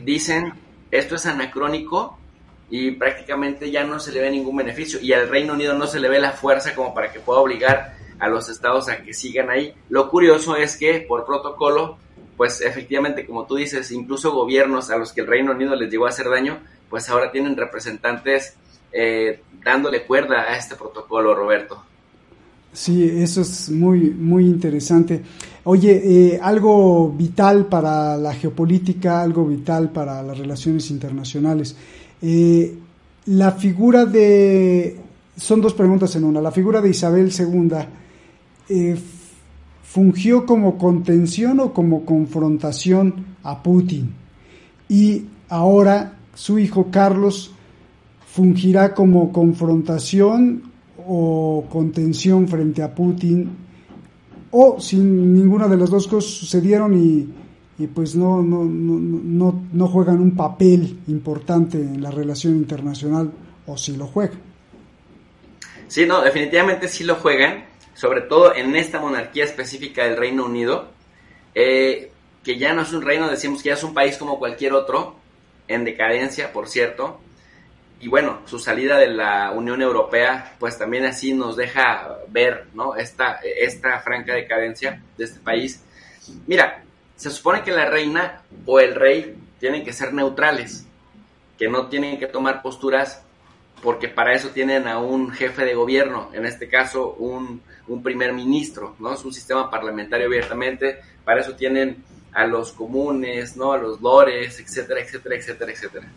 dicen 0.04 0.52
esto 0.90 1.14
es 1.14 1.26
anacrónico 1.26 2.18
y 2.70 2.92
prácticamente 2.92 3.70
ya 3.70 3.84
no 3.84 3.98
se 3.98 4.12
le 4.12 4.20
ve 4.20 4.30
ningún 4.30 4.56
beneficio 4.56 5.00
y 5.00 5.12
al 5.12 5.28
Reino 5.28 5.54
Unido 5.54 5.74
no 5.74 5.86
se 5.86 6.00
le 6.00 6.08
ve 6.08 6.20
la 6.20 6.32
fuerza 6.32 6.74
como 6.74 6.94
para 6.94 7.12
que 7.12 7.20
pueda 7.20 7.40
obligar 7.40 7.96
a 8.18 8.28
los 8.28 8.48
estados 8.48 8.88
a 8.88 9.02
que 9.02 9.12
sigan 9.12 9.50
ahí. 9.50 9.74
Lo 9.88 10.08
curioso 10.08 10.56
es 10.56 10.76
que 10.76 11.00
por 11.00 11.26
protocolo, 11.26 11.98
pues 12.36 12.60
efectivamente, 12.60 13.26
como 13.26 13.46
tú 13.46 13.56
dices, 13.56 13.90
incluso 13.90 14.32
gobiernos 14.32 14.90
a 14.90 14.96
los 14.96 15.12
que 15.12 15.22
el 15.22 15.26
Reino 15.26 15.52
Unido 15.52 15.74
les 15.74 15.90
llegó 15.90 16.06
a 16.06 16.10
hacer 16.10 16.28
daño, 16.28 16.60
pues 16.88 17.08
ahora 17.08 17.32
tienen 17.32 17.56
representantes 17.56 18.54
eh, 18.92 19.40
dándole 19.64 20.04
cuerda 20.04 20.42
a 20.42 20.56
este 20.56 20.76
protocolo, 20.76 21.34
Roberto. 21.34 21.82
Sí, 22.72 23.10
eso 23.22 23.40
es 23.42 23.70
muy, 23.70 24.10
muy 24.10 24.44
interesante. 24.44 25.22
Oye, 25.64 26.02
eh, 26.34 26.40
algo 26.42 27.12
vital 27.12 27.66
para 27.66 28.16
la 28.16 28.34
geopolítica, 28.34 29.22
algo 29.22 29.46
vital 29.46 29.90
para 29.90 30.22
las 30.22 30.36
relaciones 30.36 30.90
internacionales. 30.90 31.76
Eh, 32.20 32.76
la 33.26 33.52
figura 33.52 34.04
de, 34.04 34.96
son 35.36 35.60
dos 35.60 35.74
preguntas 35.74 36.16
en 36.16 36.24
una, 36.24 36.40
la 36.40 36.50
figura 36.50 36.80
de 36.80 36.90
Isabel 36.90 37.30
II 37.36 37.70
eh, 38.68 38.96
fungió 39.84 40.44
como 40.44 40.76
contención 40.76 41.60
o 41.60 41.72
como 41.72 42.04
confrontación 42.04 43.36
a 43.44 43.62
Putin 43.62 44.14
y 44.88 45.26
ahora 45.48 46.18
su 46.34 46.58
hijo 46.58 46.88
Carlos 46.90 47.52
fungirá 48.26 48.94
como 48.94 49.30
confrontación 49.30 50.62
o 51.06 51.64
contención 51.70 52.48
frente 52.48 52.82
a 52.82 52.94
Putin, 52.94 53.50
o 54.52 54.80
si 54.80 54.96
ninguna 54.96 55.66
de 55.66 55.76
las 55.76 55.90
dos 55.90 56.06
cosas 56.06 56.30
sucedieron 56.30 56.94
y, 56.94 57.86
pues 57.88 58.14
no, 58.14 58.42
no, 58.42 58.64
no, 58.64 59.66
no, 59.72 59.88
juegan 59.88 60.20
un 60.20 60.36
papel 60.36 61.00
importante 61.08 61.78
en 61.78 62.00
la 62.00 62.10
relación 62.10 62.54
internacional, 62.56 63.32
o 63.66 63.76
si 63.76 63.96
lo 63.96 64.06
juegan. 64.06 64.38
Sí, 65.88 66.06
no, 66.06 66.22
definitivamente 66.22 66.86
sí 66.86 67.02
lo 67.02 67.16
juegan, 67.16 67.64
sobre 67.94 68.20
todo 68.20 68.54
en 68.54 68.76
esta 68.76 69.00
monarquía 69.00 69.44
específica 69.44 70.04
del 70.04 70.16
Reino 70.16 70.44
Unido, 70.44 70.88
eh, 71.54 72.12
que 72.44 72.58
ya 72.58 72.72
no 72.74 72.82
es 72.82 72.92
un 72.92 73.02
reino, 73.02 73.28
decimos 73.28 73.62
que 73.62 73.70
ya 73.70 73.74
es 73.74 73.84
un 73.84 73.94
país 73.94 74.16
como 74.16 74.38
cualquier 74.38 74.74
otro, 74.74 75.16
en 75.66 75.84
decadencia, 75.84 76.52
por 76.52 76.68
cierto, 76.68 77.18
y 78.02 78.08
bueno, 78.08 78.40
su 78.46 78.58
salida 78.58 78.98
de 78.98 79.06
la 79.06 79.52
Unión 79.52 79.80
Europea, 79.80 80.56
pues 80.58 80.76
también 80.76 81.04
así 81.04 81.34
nos 81.34 81.56
deja 81.56 82.18
ver, 82.26 82.66
¿no? 82.74 82.96
Esta, 82.96 83.38
esta 83.44 84.00
franca 84.00 84.34
decadencia 84.34 85.00
de 85.16 85.24
este 85.24 85.38
país. 85.38 85.84
Mira, 86.48 86.82
se 87.14 87.30
supone 87.30 87.62
que 87.62 87.70
la 87.70 87.84
reina 87.84 88.42
o 88.66 88.80
el 88.80 88.96
rey 88.96 89.36
tienen 89.60 89.84
que 89.84 89.92
ser 89.92 90.12
neutrales, 90.12 90.84
que 91.56 91.68
no 91.68 91.86
tienen 91.86 92.18
que 92.18 92.26
tomar 92.26 92.60
posturas 92.60 93.22
porque 93.84 94.08
para 94.08 94.34
eso 94.34 94.48
tienen 94.48 94.88
a 94.88 94.98
un 94.98 95.30
jefe 95.30 95.64
de 95.64 95.74
gobierno, 95.74 96.30
en 96.32 96.44
este 96.44 96.68
caso 96.68 97.12
un, 97.12 97.62
un 97.86 98.02
primer 98.02 98.32
ministro, 98.32 98.96
¿no? 98.98 99.14
Es 99.14 99.24
un 99.24 99.32
sistema 99.32 99.70
parlamentario 99.70 100.26
abiertamente, 100.26 100.98
para 101.24 101.40
eso 101.40 101.54
tienen 101.54 102.02
a 102.32 102.46
los 102.46 102.72
comunes, 102.72 103.56
¿no? 103.56 103.72
A 103.72 103.78
los 103.78 104.00
lores, 104.00 104.58
etcétera, 104.58 105.00
etcétera, 105.00 105.36
etcétera, 105.36 105.70
etcétera. 105.70 106.08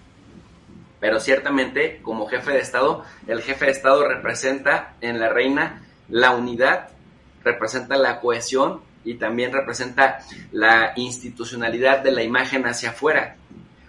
Pero 0.99 1.19
ciertamente, 1.19 2.01
como 2.01 2.27
jefe 2.27 2.51
de 2.53 2.59
Estado, 2.59 3.03
el 3.27 3.41
jefe 3.41 3.65
de 3.65 3.71
Estado 3.71 4.07
representa 4.07 4.95
en 5.01 5.19
la 5.19 5.29
reina 5.29 5.85
la 6.09 6.31
unidad, 6.31 6.89
representa 7.43 7.97
la 7.97 8.19
cohesión 8.19 8.81
y 9.03 9.15
también 9.15 9.53
representa 9.53 10.19
la 10.51 10.93
institucionalidad 10.95 11.99
de 11.99 12.11
la 12.11 12.23
imagen 12.23 12.65
hacia 12.65 12.89
afuera. 12.89 13.37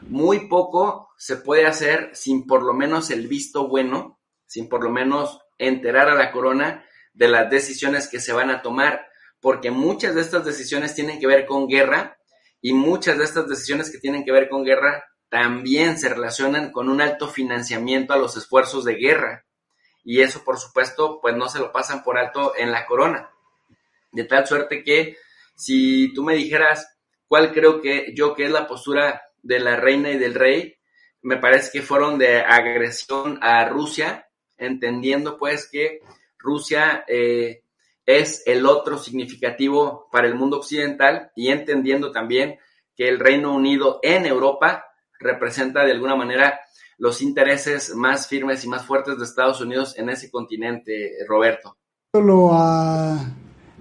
Muy 0.03 0.49
poco 0.49 1.09
se 1.17 1.37
puede 1.37 1.67
hacer 1.67 2.11
sin 2.13 2.47
por 2.47 2.63
lo 2.63 2.75
menos 2.75 3.11
el 3.11 3.27
visto 3.27 3.69
bueno, 3.69 4.19
sin 4.47 4.69
por 4.69 4.85
lo 4.85 4.91
menos 4.91 5.41
enterar 5.59 6.09
a 6.09 6.15
la 6.15 6.31
corona 6.33 6.85
de 7.15 7.29
las 7.29 7.51
decisiones 7.51 8.09
que 8.09 8.21
se 8.21 8.33
van 8.33 8.51
a 8.51 8.63
tomar, 8.63 9.07
porque 9.41 9.71
muchas 9.71 10.15
de 10.15 10.21
estas 10.21 10.45
decisiones 10.45 10.95
tienen 10.95 11.19
que 11.19 11.27
ver 11.27 11.47
con 11.47 11.67
guerra 11.67 12.19
y 12.61 12.75
muchas 12.75 13.19
de 13.19 13.25
estas 13.25 13.49
decisiones 13.49 13.91
que 13.91 13.99
tienen 13.99 14.25
que 14.25 14.33
ver 14.33 14.49
con 14.49 14.65
guerra 14.65 15.05
también 15.29 15.99
se 15.99 16.09
relacionan 16.09 16.73
con 16.73 16.89
un 16.89 17.01
alto 17.01 17.29
financiamiento 17.29 18.13
a 18.13 18.19
los 18.19 18.37
esfuerzos 18.37 18.85
de 18.85 18.95
guerra. 18.95 19.45
Y 20.05 20.21
eso, 20.21 20.45
por 20.45 20.59
supuesto, 20.59 21.21
pues 21.21 21.37
no 21.37 21.49
se 21.49 21.59
lo 21.59 21.73
pasan 21.73 22.03
por 22.03 22.19
alto 22.19 22.53
en 22.57 22.71
la 22.71 22.87
corona. 22.87 23.31
De 24.13 24.25
tal 24.25 24.47
suerte 24.47 24.85
que 24.85 25.17
si 25.57 26.13
tú 26.15 26.23
me 26.23 26.37
dijeras 26.37 26.97
cuál 27.27 27.53
creo 27.53 27.81
que 27.81 28.13
yo 28.15 28.35
que 28.35 28.45
es 28.45 28.51
la 28.51 28.67
postura 28.67 29.23
de 29.43 29.59
la 29.59 29.77
reina 29.77 30.11
y 30.11 30.19
del 30.19 30.35
rey, 30.35 30.77
me 31.23 31.39
parece 31.39 31.71
que 31.73 31.83
fueron 31.83 32.19
de 32.19 32.41
agresión 32.41 33.39
a 33.43 33.69
Rusia, 33.69 34.29
entendiendo 34.57 35.37
pues 35.37 35.69
que 35.69 36.01
Rusia 36.39 37.05
eh, 37.09 37.65
es 38.05 38.45
el 38.47 38.65
otro 38.65 38.99
significativo 38.99 40.09
para 40.13 40.29
el 40.29 40.37
mundo 40.37 40.59
occidental 40.59 41.33
y 41.35 41.49
entendiendo 41.49 42.13
también 42.13 42.59
que 42.95 43.09
el 43.09 43.19
Reino 43.19 43.53
Unido 43.53 43.99
en 44.03 44.25
Europa 44.25 44.87
representa 45.21 45.85
de 45.85 45.93
alguna 45.93 46.17
manera 46.17 46.61
los 46.99 47.21
intereses 47.21 47.95
más 47.95 48.27
firmes 48.27 48.65
y 48.65 48.69
más 48.69 48.85
fuertes 48.85 49.19
de 49.19 49.25
Estados 49.25 49.61
Unidos 49.61 49.99
en 49.99 50.09
ese 50.09 50.31
continente, 50.31 51.13
Roberto. 51.29 51.77
Solo 52.15 52.51
a, 52.53 53.19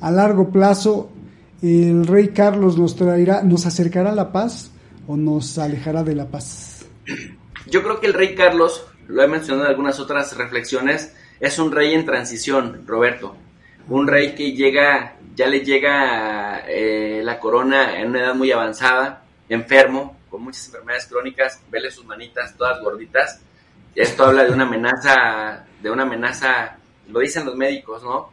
largo 0.02 0.50
plazo, 0.50 1.12
¿El 1.62 2.06
rey 2.06 2.28
Carlos 2.30 2.78
nos 2.78 2.96
traerá, 2.96 3.42
nos 3.42 3.66
acercará 3.66 4.12
a 4.12 4.16
la 4.16 4.32
paz 4.32 4.72
o 5.08 5.16
nos 5.16 5.58
alejará 5.58 6.04
de 6.04 6.14
la 6.14 6.30
paz? 6.30 6.86
Yo 7.68 7.82
creo 7.82 8.00
que 8.00 8.08
el 8.08 8.14
rey 8.14 8.36
Carlos, 8.36 8.86
lo 9.08 9.24
he 9.24 9.28
mencionado 9.28 9.66
en 9.66 9.72
algunas 9.72 10.00
otras 10.00 10.38
reflexiones, 10.38 11.16
es 11.40 11.58
un 11.58 11.72
rey 11.72 11.94
en 11.94 12.06
transición, 12.06 12.84
Roberto. 12.86 13.36
Un 13.88 14.08
rey 14.08 14.36
que 14.36 14.52
llega, 14.52 15.16
ya 15.36 15.48
le 15.48 15.62
llega 15.62 16.64
eh, 16.68 17.22
la 17.24 17.40
corona 17.40 18.00
en 18.00 18.10
una 18.10 18.20
edad 18.20 18.36
muy 18.36 18.52
avanzada, 18.52 19.24
enfermo, 19.50 20.15
con 20.36 20.44
muchas 20.44 20.66
enfermedades 20.66 21.08
crónicas, 21.08 21.62
vele 21.72 21.90
sus 21.90 22.04
manitas 22.04 22.58
todas 22.58 22.82
gorditas. 22.82 23.42
Esto 23.96 24.26
habla 24.26 24.44
de 24.44 24.52
una 24.52 24.66
amenaza, 24.66 25.66
de 25.82 25.90
una 25.90 26.04
amenaza, 26.04 26.78
lo 27.08 27.22
dicen 27.22 27.46
los 27.46 27.56
médicos, 27.56 28.04
¿no? 28.04 28.32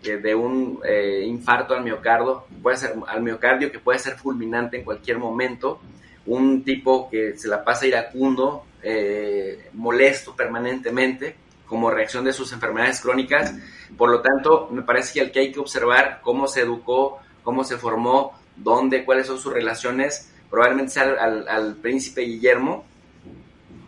de 0.00 0.32
un 0.32 0.80
eh, 0.84 1.24
infarto 1.26 1.74
al 1.74 1.82
miocardio, 1.82 2.44
puede 2.62 2.76
ser 2.76 2.94
al 3.08 3.20
miocardio 3.20 3.72
que 3.72 3.80
puede 3.80 3.98
ser 3.98 4.16
fulminante 4.16 4.78
en 4.78 4.84
cualquier 4.84 5.18
momento, 5.18 5.80
un 6.26 6.62
tipo 6.62 7.10
que 7.10 7.36
se 7.36 7.48
la 7.48 7.64
pasa 7.64 7.88
iracundo, 7.88 8.64
eh, 8.80 9.70
molesto 9.72 10.36
permanentemente 10.36 11.34
como 11.66 11.90
reacción 11.90 12.24
de 12.24 12.32
sus 12.32 12.52
enfermedades 12.52 13.00
crónicas. 13.00 13.52
Por 13.98 14.08
lo 14.08 14.22
tanto, 14.22 14.68
me 14.70 14.82
parece 14.82 15.28
que 15.32 15.40
hay 15.40 15.50
que 15.50 15.58
observar 15.58 16.20
cómo 16.22 16.46
se 16.46 16.60
educó, 16.60 17.18
cómo 17.42 17.64
se 17.64 17.76
formó, 17.76 18.38
dónde, 18.54 19.04
cuáles 19.04 19.26
son 19.26 19.38
sus 19.38 19.52
relaciones, 19.52 20.30
probablemente 20.50 20.92
sea 20.92 21.02
al, 21.02 21.48
al 21.48 21.76
príncipe 21.76 22.22
Guillermo, 22.22 22.84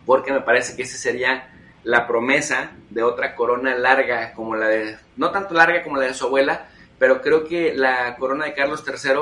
porque 0.05 0.31
me 0.31 0.41
parece 0.41 0.75
que 0.75 0.83
ese 0.83 0.97
sería 0.97 1.49
la 1.83 2.07
promesa 2.07 2.71
de 2.89 3.03
otra 3.03 3.35
corona 3.35 3.75
larga 3.75 4.33
como 4.33 4.55
la 4.55 4.67
de, 4.67 4.97
no 5.17 5.31
tanto 5.31 5.53
larga 5.53 5.83
como 5.83 5.97
la 5.97 6.05
de 6.05 6.13
su 6.13 6.25
abuela, 6.25 6.67
pero 6.97 7.21
creo 7.21 7.45
que 7.45 7.73
la 7.73 8.15
corona 8.15 8.45
de 8.45 8.53
Carlos 8.53 8.83
III 8.87 9.13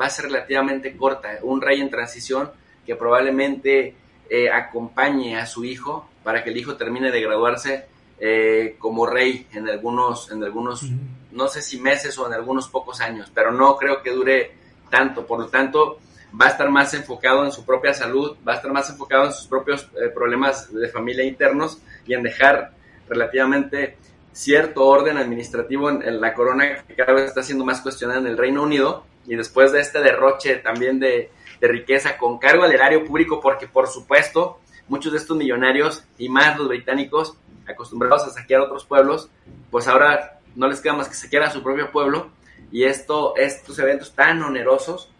va 0.00 0.06
a 0.06 0.10
ser 0.10 0.26
relativamente 0.26 0.96
corta, 0.96 1.38
un 1.42 1.60
rey 1.60 1.80
en 1.80 1.90
transición 1.90 2.50
que 2.86 2.96
probablemente 2.96 3.94
eh, 4.28 4.50
acompañe 4.50 5.36
a 5.36 5.46
su 5.46 5.64
hijo 5.64 6.08
para 6.22 6.44
que 6.44 6.50
el 6.50 6.56
hijo 6.56 6.76
termine 6.76 7.10
de 7.10 7.20
graduarse 7.20 7.86
eh, 8.20 8.76
como 8.78 9.06
rey 9.06 9.46
en 9.52 9.68
algunos, 9.68 10.30
en 10.30 10.42
algunos, 10.44 10.84
no 11.32 11.48
sé 11.48 11.62
si 11.62 11.80
meses 11.80 12.16
o 12.18 12.26
en 12.26 12.34
algunos 12.34 12.68
pocos 12.68 13.00
años, 13.00 13.30
pero 13.34 13.52
no 13.52 13.76
creo 13.76 14.02
que 14.02 14.12
dure 14.12 14.52
tanto, 14.90 15.26
por 15.26 15.40
lo 15.40 15.48
tanto, 15.48 15.98
va 16.40 16.46
a 16.46 16.48
estar 16.48 16.68
más 16.70 16.94
enfocado 16.94 17.44
en 17.44 17.52
su 17.52 17.64
propia 17.64 17.94
salud, 17.94 18.36
va 18.46 18.52
a 18.52 18.56
estar 18.56 18.72
más 18.72 18.90
enfocado 18.90 19.26
en 19.26 19.32
sus 19.32 19.46
propios 19.46 19.88
eh, 19.94 20.08
problemas 20.12 20.72
de 20.72 20.88
familia 20.88 21.24
internos 21.24 21.78
y 22.06 22.14
en 22.14 22.22
dejar 22.22 22.72
relativamente 23.08 23.96
cierto 24.32 24.84
orden 24.84 25.16
administrativo 25.16 25.90
en, 25.90 26.20
la 26.20 26.34
corona 26.34 26.84
que 26.86 26.94
cada 26.94 27.12
vez 27.12 27.26
está 27.26 27.42
siendo 27.42 27.64
más 27.64 27.80
cuestionada 27.80 28.20
en 28.20 28.26
el 28.26 28.36
Reino 28.36 28.62
Unido. 28.62 29.04
Y 29.26 29.36
después 29.36 29.72
de 29.72 29.80
este 29.80 30.00
derroche 30.00 30.56
también 30.56 30.98
de, 31.00 31.30
de 31.60 31.68
riqueza 31.68 32.18
con 32.18 32.38
cargo 32.38 32.64
al 32.64 32.72
erario 32.72 33.04
público 33.04 33.40
porque 33.40 33.66
por 33.66 33.86
supuesto 33.86 34.58
muchos 34.88 35.12
de 35.12 35.18
estos 35.18 35.36
millonarios 35.36 36.04
y 36.18 36.28
más 36.28 36.58
los 36.58 36.68
británicos 36.68 37.38
acostumbrados 37.66 38.24
a 38.24 38.30
saquear 38.30 38.60
otros 38.60 38.84
pueblos 38.84 39.30
pues 39.70 39.88
ahora 39.88 40.40
no 40.56 40.68
les 40.68 40.80
queda 40.82 40.92
más 40.92 41.08
que 41.08 41.14
saquear 41.14 41.44
a 41.44 41.50
su 41.50 41.62
propio 41.62 41.90
pueblo. 41.90 42.30
Y 42.70 42.84
esto, 42.84 43.36
estos 43.36 43.78
eventos 43.78 44.14
tan 44.14 44.42
onerosos 44.42 45.13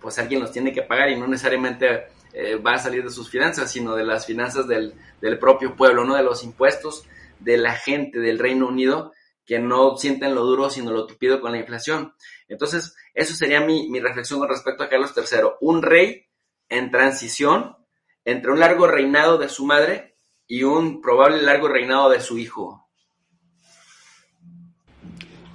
pues 0.00 0.18
alguien 0.18 0.40
los 0.40 0.52
tiene 0.52 0.72
que 0.72 0.82
pagar 0.82 1.10
y 1.10 1.18
no 1.18 1.26
necesariamente 1.26 2.06
eh, 2.32 2.56
va 2.56 2.74
a 2.74 2.78
salir 2.78 3.02
de 3.02 3.10
sus 3.10 3.28
finanzas, 3.28 3.70
sino 3.70 3.94
de 3.96 4.04
las 4.04 4.26
finanzas 4.26 4.66
del, 4.66 4.94
propio 5.38 5.76
pueblo, 5.76 6.04
¿no? 6.04 6.14
De 6.14 6.22
los 6.22 6.44
impuestos 6.44 7.04
de 7.38 7.56
la 7.56 7.74
gente 7.74 8.20
del 8.20 8.38
Reino 8.38 8.68
Unido 8.68 9.12
que 9.44 9.58
no 9.58 9.96
sienten 9.96 10.34
lo 10.34 10.44
duro, 10.44 10.70
sino 10.70 10.92
lo 10.92 11.06
tupido 11.06 11.40
con 11.40 11.52
la 11.52 11.58
inflación. 11.58 12.14
Entonces, 12.48 12.94
eso 13.14 13.34
sería 13.34 13.60
mi, 13.60 13.88
mi 13.88 13.98
reflexión 13.98 14.38
con 14.38 14.48
respecto 14.48 14.84
a 14.84 14.88
Carlos 14.88 15.12
III. 15.16 15.50
Un 15.60 15.82
rey 15.82 16.26
en 16.68 16.90
transición 16.90 17.76
entre 18.24 18.52
un 18.52 18.60
largo 18.60 18.86
reinado 18.86 19.38
de 19.38 19.48
su 19.48 19.66
madre 19.66 20.16
y 20.46 20.62
un 20.62 21.00
probable 21.00 21.42
largo 21.42 21.68
reinado 21.68 22.10
de 22.10 22.20
su 22.20 22.38
hijo. 22.38 22.88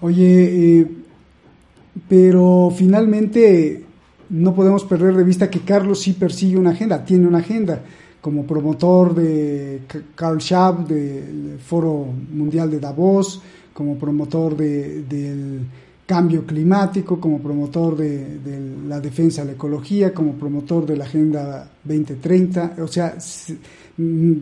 Oye, 0.01 0.81
eh, 0.81 0.87
pero 2.09 2.71
finalmente 2.75 3.84
no 4.29 4.53
podemos 4.53 4.83
perder 4.83 5.15
de 5.15 5.23
vista 5.23 5.49
que 5.49 5.61
Carlos 5.61 6.01
sí 6.01 6.13
persigue 6.13 6.57
una 6.57 6.71
agenda, 6.71 7.03
tiene 7.03 7.27
una 7.27 7.39
agenda 7.39 7.81
como 8.25 8.43
promotor 8.43 9.13
de 9.13 9.81
Carl 10.15 10.41
Schwab, 10.41 10.87
del 10.87 11.59
Foro 11.59 12.07
Mundial 12.31 12.71
de 12.71 12.79
Davos, 12.79 13.39
como 13.71 13.97
promotor 13.99 14.57
del 14.57 15.67
cambio 16.07 16.43
climático, 16.43 17.19
como 17.19 17.39
promotor 17.39 17.95
de, 17.95 18.39
la 18.87 18.99
defensa 18.99 19.41
de 19.41 19.49
la 19.49 19.53
ecología, 19.53 20.11
como 20.11 20.33
promotor 20.33 20.87
de 20.87 20.97
la 20.97 21.05
Agenda 21.05 21.69
2030. 21.83 22.77
O 22.79 22.87
sea, 22.87 23.15
mm, 23.97 24.33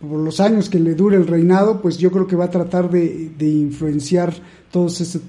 por 0.00 0.18
los 0.18 0.40
años 0.40 0.68
que 0.68 0.80
le 0.80 0.96
dure 0.96 1.16
el 1.16 1.28
reinado, 1.28 1.80
pues 1.80 1.98
yo 1.98 2.10
creo 2.10 2.26
que 2.26 2.34
va 2.34 2.46
a 2.46 2.50
tratar 2.50 2.90
de, 2.90 3.32
influenciar 3.38 4.34
todos 4.72 5.00
ese, 5.00 5.20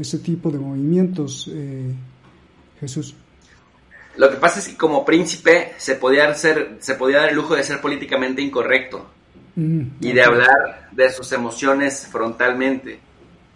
ese, 0.00 0.18
tipo 0.18 0.50
de 0.50 0.58
movimientos. 0.58 1.50
Eh, 1.52 1.92
Jesús. 2.82 3.14
Lo 4.16 4.28
que 4.28 4.36
pasa 4.36 4.58
es 4.58 4.68
que 4.68 4.76
como 4.76 5.04
príncipe 5.04 5.72
se 5.78 5.94
podía, 5.94 6.28
hacer, 6.28 6.78
se 6.80 6.96
podía 6.96 7.18
dar 7.18 7.28
el 7.28 7.36
lujo 7.36 7.54
de 7.54 7.62
ser 7.62 7.80
políticamente 7.80 8.42
incorrecto 8.42 9.08
mm, 9.54 9.82
y 10.00 10.12
de 10.12 10.22
hablar 10.24 10.88
de 10.90 11.08
sus 11.10 11.30
emociones 11.30 12.08
frontalmente. 12.10 12.98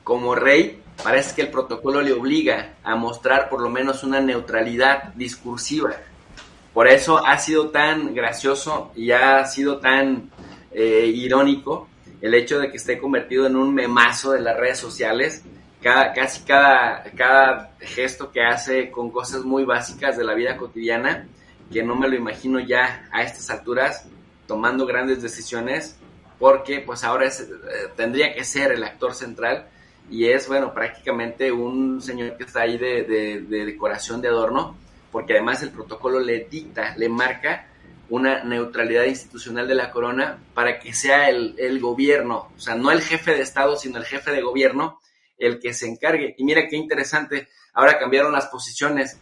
Como 0.05 0.37
rey, 0.37 0.81
parece 1.03 1.35
que 1.35 1.43
el 1.43 1.49
protocolo 1.49 2.01
le 2.01 2.13
obliga 2.13 2.77
a 2.85 2.95
mostrar 2.95 3.49
por 3.49 3.61
lo 3.61 3.69
menos 3.69 4.05
una 4.05 4.21
neutralidad 4.21 5.13
discursiva. 5.15 5.91
Por 6.73 6.87
eso 6.87 7.27
ha 7.27 7.37
sido 7.39 7.71
tan 7.71 8.15
gracioso 8.15 8.93
y 8.95 9.11
ha 9.11 9.45
sido 9.47 9.79
tan 9.79 10.31
eh, 10.71 11.11
irónico 11.13 11.89
el 12.21 12.33
hecho 12.33 12.61
de 12.61 12.71
que 12.71 12.77
esté 12.77 12.97
convertido 12.97 13.47
en 13.47 13.57
un 13.57 13.75
memazo 13.75 14.33
de 14.33 14.41
las 14.41 14.57
redes 14.57 14.79
sociales 14.79 15.43
casi 16.15 16.45
cada, 16.45 17.05
cada 17.17 17.77
gesto 17.81 18.31
que 18.31 18.43
hace 18.43 18.91
con 18.91 19.11
cosas 19.11 19.45
muy 19.45 19.65
básicas 19.65 20.17
de 20.17 20.25
la 20.25 20.35
vida 20.35 20.57
cotidiana, 20.57 21.27
que 21.73 21.83
no 21.83 21.97
me 21.97 22.09
lo 22.09 22.17
imagino 22.17 22.61
ya 22.61 23.09
a 23.13 23.23
estas 23.23 23.51
alturas 23.51 24.09
tomando 24.47 24.87
grandes 24.87 25.23
decisiones, 25.23 25.99
porque 26.39 26.81
pues 26.81 27.05
ahora 27.05 27.27
eh, 27.27 27.33
tendría 27.97 28.35
que 28.35 28.45
ser 28.45 28.73
el 28.73 28.85
actor 28.85 29.15
central 29.15 29.69
y 30.11 30.27
es, 30.27 30.47
bueno, 30.47 30.73
prácticamente 30.73 31.51
un 31.51 32.01
señor 32.01 32.37
que 32.37 32.45
está 32.45 32.63
ahí 32.63 32.79
de, 32.79 33.05
de 33.05 33.65
decoración 33.65 34.21
de 34.21 34.29
adorno, 34.29 34.77
porque 35.11 35.33
además 35.33 35.63
el 35.63 35.71
protocolo 35.71 36.21
le 36.21 36.47
dicta, 36.51 36.95
le 36.97 37.09
marca 37.09 37.67
una 38.09 38.45
neutralidad 38.45 39.05
institucional 39.05 39.67
de 39.67 39.75
la 39.75 39.91
corona 39.91 40.39
para 40.55 40.79
que 40.79 40.93
sea 40.93 41.29
el, 41.29 41.55
el, 41.59 41.81
gobierno, 41.81 42.51
o 42.57 42.61
sea, 42.61 42.75
no 42.75 42.91
el 42.91 43.01
jefe 43.01 43.33
de 43.33 43.43
Estado, 43.43 43.77
sino 43.77 43.99
el 43.99 44.05
jefe 44.05 44.31
de 44.31 44.43
gobierno, 44.43 45.01
el 45.39 45.59
que 45.59 45.73
se 45.73 45.87
encargue. 45.87 46.35
Y 46.39 46.45
mira 46.45 46.69
qué 46.69 46.77
interesante, 46.77 47.49
ahora 47.73 47.99
cambiaron 47.99 48.33
las 48.33 48.47
posiciones. 48.47 49.19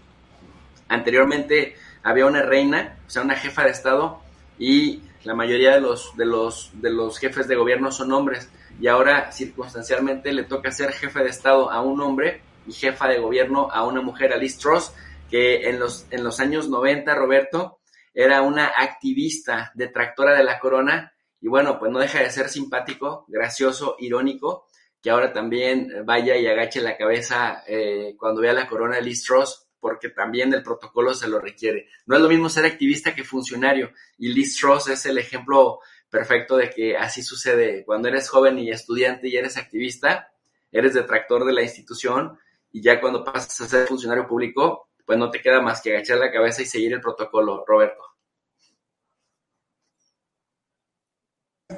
Anteriormente 0.89 1.77
había 2.03 2.27
una 2.27 2.43
reina, 2.43 2.99
o 3.07 3.11
sea, 3.11 3.23
una 3.23 3.37
jefa 3.37 3.65
de 3.65 3.71
Estado, 3.71 4.21
y 4.59 5.03
la 5.25 5.35
mayoría 5.35 5.75
de 5.75 5.81
los, 5.81 6.17
de 6.17 6.27
los, 6.27 6.71
de 6.75 6.91
los 6.91 7.19
jefes 7.19 7.49
de 7.49 7.57
gobierno 7.57 7.91
son 7.91 8.13
hombres. 8.13 8.49
Y 8.81 8.89
ahora, 8.89 9.33
circunstancialmente, 9.33 10.33
le 10.33 10.45
toca 10.45 10.71
ser 10.71 10.93
jefe 10.93 11.23
de 11.23 11.31
Estado 11.31 11.71
a 11.71 11.81
un 11.81 12.01
hombre 12.01 12.43
y 12.67 12.73
jefa 12.73 13.09
de 13.09 13.19
gobierno 13.19 13.69
a 13.71 13.85
una 13.85 14.01
mujer, 14.01 14.33
a 14.33 14.37
Liz 14.37 14.59
Truss, 14.59 14.93
que 15.31 15.69
en 15.69 15.79
los, 15.79 16.07
en 16.11 16.23
los 16.23 16.41
años 16.41 16.69
90, 16.69 17.15
Roberto, 17.15 17.79
era 18.13 18.43
una 18.43 18.67
activista 18.67 19.73
detractora 19.75 20.37
de 20.37 20.45
la 20.45 20.59
corona. 20.59 21.13
Y 21.41 21.49
bueno, 21.49 21.79
pues 21.79 21.91
no 21.91 21.99
deja 21.99 22.21
de 22.21 22.31
ser 22.31 22.49
simpático, 22.49 23.25
gracioso, 23.29 23.97
irónico 23.99 24.67
que 25.05 25.11
ahora 25.11 25.35
también 25.35 25.93
vaya 26.07 26.35
y 26.39 26.47
agache 26.47 26.81
la 26.81 26.97
cabeza 26.97 27.63
eh, 27.67 28.15
cuando 28.19 28.41
vea 28.41 28.55
la 28.55 28.67
corona 28.67 28.97
de 28.97 29.03
Liz 29.03 29.23
Truss, 29.23 29.67
porque 29.79 30.09
también 30.09 30.51
el 30.55 30.63
protocolo 30.63 31.13
se 31.13 31.29
lo 31.29 31.39
requiere. 31.39 31.89
No 32.07 32.17
es 32.17 32.23
lo 32.23 32.29
mismo 32.31 32.49
ser 32.49 32.65
activista 32.65 33.15
que 33.15 33.23
funcionario, 33.23 33.93
y 34.17 34.33
Liz 34.33 34.57
Truss 34.59 34.89
es 34.89 35.05
el 35.05 35.19
ejemplo 35.19 35.81
perfecto 36.09 36.57
de 36.57 36.71
que 36.71 36.97
así 36.97 37.23
sucede. 37.23 37.85
Cuando 37.85 38.09
eres 38.09 38.31
joven 38.31 38.59
y 38.59 38.71
estudiante 38.71 39.29
y 39.29 39.37
eres 39.37 39.59
activista, 39.59 40.33
eres 40.73 40.95
detractor 40.95 41.45
de 41.45 41.53
la 41.53 41.61
institución, 41.61 42.39
y 42.73 42.81
ya 42.81 42.99
cuando 42.99 43.23
pasas 43.23 43.61
a 43.61 43.69
ser 43.69 43.87
funcionario 43.87 44.27
público, 44.27 44.89
pues 45.05 45.19
no 45.19 45.31
te 45.31 45.43
queda 45.43 45.61
más 45.61 45.83
que 45.83 45.91
agachar 45.91 46.17
la 46.17 46.33
cabeza 46.33 46.63
y 46.63 46.65
seguir 46.65 46.95
el 46.95 47.03
protocolo, 47.03 47.63
Roberto. 47.67 48.03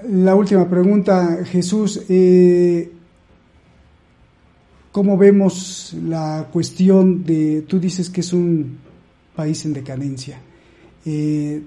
La 0.05 0.37
última 0.37 0.71
pregunta, 0.71 1.45
Jesús. 1.45 2.05
Eh, 2.09 2.93
¿Cómo 4.97 5.19
vemos 5.19 5.95
la 6.07 6.49
cuestión 6.51 7.23
de, 7.23 7.67
tú 7.69 7.79
dices 7.79 8.09
que 8.09 8.23
es 8.23 8.33
un 8.33 8.79
país 9.35 9.63
en 9.67 9.75
decadencia? 9.75 10.41
Eh, 11.05 11.63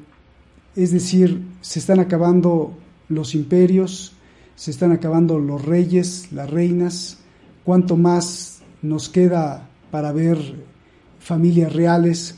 es 0.76 0.92
decir, 0.92 1.40
se 1.62 1.78
están 1.78 2.00
acabando 2.00 2.74
los 3.08 3.36
imperios, 3.36 4.14
se 4.56 4.72
están 4.72 4.94
acabando 4.94 5.38
los 5.38 5.64
reyes, 5.64 6.32
las 6.32 6.50
reinas, 6.50 7.20
cuánto 7.64 7.98
más 7.98 8.64
nos 8.82 9.10
queda 9.10 9.70
para 9.92 10.12
ver 10.12 10.40
familias 11.20 11.72
reales. 11.72 12.36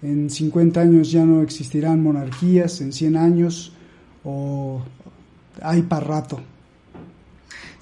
En 0.00 0.30
50 0.30 0.80
años 0.80 1.12
ya 1.12 1.22
no 1.22 1.42
existirán 1.42 2.02
monarquías, 2.02 2.80
en 2.80 2.94
100 2.94 3.16
años, 3.18 3.74
o 4.24 4.80
hay 5.60 5.82
para 5.82 6.06
rato. 6.06 6.40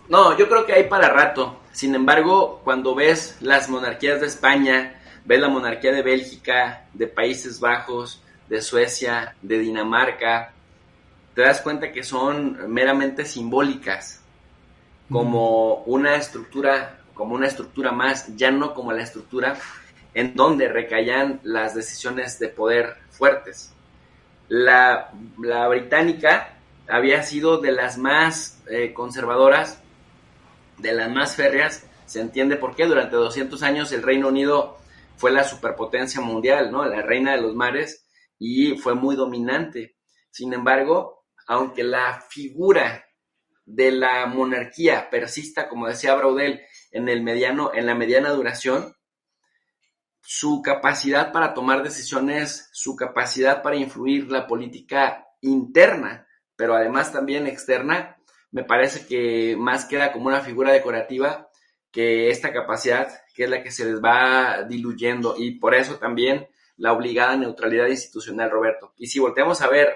No, 0.08 0.36
yo 0.36 0.48
creo 0.48 0.66
que 0.66 0.72
hay 0.72 0.88
para 0.88 1.08
rato. 1.08 1.57
Sin 1.78 1.94
embargo, 1.94 2.60
cuando 2.64 2.92
ves 2.96 3.36
las 3.40 3.68
monarquías 3.68 4.20
de 4.20 4.26
España, 4.26 5.00
ves 5.24 5.38
la 5.38 5.48
monarquía 5.48 5.92
de 5.92 6.02
Bélgica, 6.02 6.88
de 6.92 7.06
Países 7.06 7.60
Bajos, 7.60 8.20
de 8.48 8.60
Suecia, 8.62 9.36
de 9.42 9.60
Dinamarca, 9.60 10.54
te 11.36 11.42
das 11.42 11.60
cuenta 11.60 11.92
que 11.92 12.02
son 12.02 12.68
meramente 12.68 13.24
simbólicas, 13.24 14.24
como 15.08 15.84
una 15.84 16.16
estructura, 16.16 16.98
como 17.14 17.36
una 17.36 17.46
estructura 17.46 17.92
más, 17.92 18.36
ya 18.36 18.50
no 18.50 18.74
como 18.74 18.90
la 18.90 19.04
estructura 19.04 19.56
en 20.14 20.34
donde 20.34 20.66
recaían 20.66 21.38
las 21.44 21.76
decisiones 21.76 22.40
de 22.40 22.48
poder 22.48 22.96
fuertes. 23.10 23.72
La, 24.48 25.12
británica 25.70 26.54
había 26.88 27.22
sido 27.22 27.58
de 27.58 27.70
las 27.70 27.98
más 27.98 28.60
eh, 28.68 28.92
conservadoras, 28.92 29.80
de 30.78 30.92
las 30.92 31.10
más 31.10 31.36
férreas, 31.36 31.86
se 32.06 32.20
entiende 32.20 32.56
por 32.56 32.74
qué, 32.74 32.86
durante 32.86 33.16
200 33.16 33.62
años 33.62 33.92
el 33.92 34.02
Reino 34.02 34.28
Unido 34.28 34.78
fue 35.16 35.30
la 35.30 35.44
superpotencia 35.44 36.20
mundial, 36.20 36.70
¿no? 36.70 36.84
La 36.84 37.02
reina 37.02 37.32
de 37.32 37.42
los 37.42 37.54
mares 37.54 38.06
y 38.38 38.76
fue 38.78 38.94
muy 38.94 39.16
dominante. 39.16 39.96
Sin 40.30 40.52
embargo, 40.52 41.24
aunque 41.46 41.82
la 41.82 42.24
figura 42.28 43.04
de 43.66 43.90
la 43.90 44.26
monarquía 44.26 45.10
persista, 45.10 45.68
como 45.68 45.88
decía 45.88 46.14
Braudel, 46.14 46.60
en 46.92 47.08
el 47.08 47.22
mediano, 47.22 47.72
en 47.74 47.86
la 47.86 47.94
mediana 47.94 48.30
duración, 48.30 48.94
su 50.22 50.62
capacidad 50.62 51.32
para 51.32 51.52
tomar 51.52 51.82
decisiones, 51.82 52.68
su 52.72 52.96
capacidad 52.96 53.62
para 53.62 53.76
influir 53.76 54.30
la 54.30 54.46
política 54.46 55.26
interna, 55.40 56.26
pero 56.54 56.74
además 56.74 57.12
también 57.12 57.46
externa, 57.46 58.17
me 58.50 58.64
parece 58.64 59.06
que 59.06 59.56
más 59.56 59.84
queda 59.84 60.12
como 60.12 60.28
una 60.28 60.40
figura 60.40 60.72
decorativa 60.72 61.48
que 61.90 62.28
esta 62.28 62.52
capacidad, 62.52 63.08
que 63.34 63.44
es 63.44 63.50
la 63.50 63.62
que 63.62 63.70
se 63.70 63.84
les 63.84 64.02
va 64.02 64.62
diluyendo 64.62 65.34
y 65.38 65.52
por 65.58 65.74
eso 65.74 65.96
también 65.96 66.48
la 66.76 66.92
obligada 66.92 67.36
neutralidad 67.36 67.88
institucional, 67.88 68.50
Roberto. 68.50 68.94
Y 68.96 69.06
si 69.06 69.18
volteamos 69.18 69.60
a 69.62 69.68
ver 69.68 69.94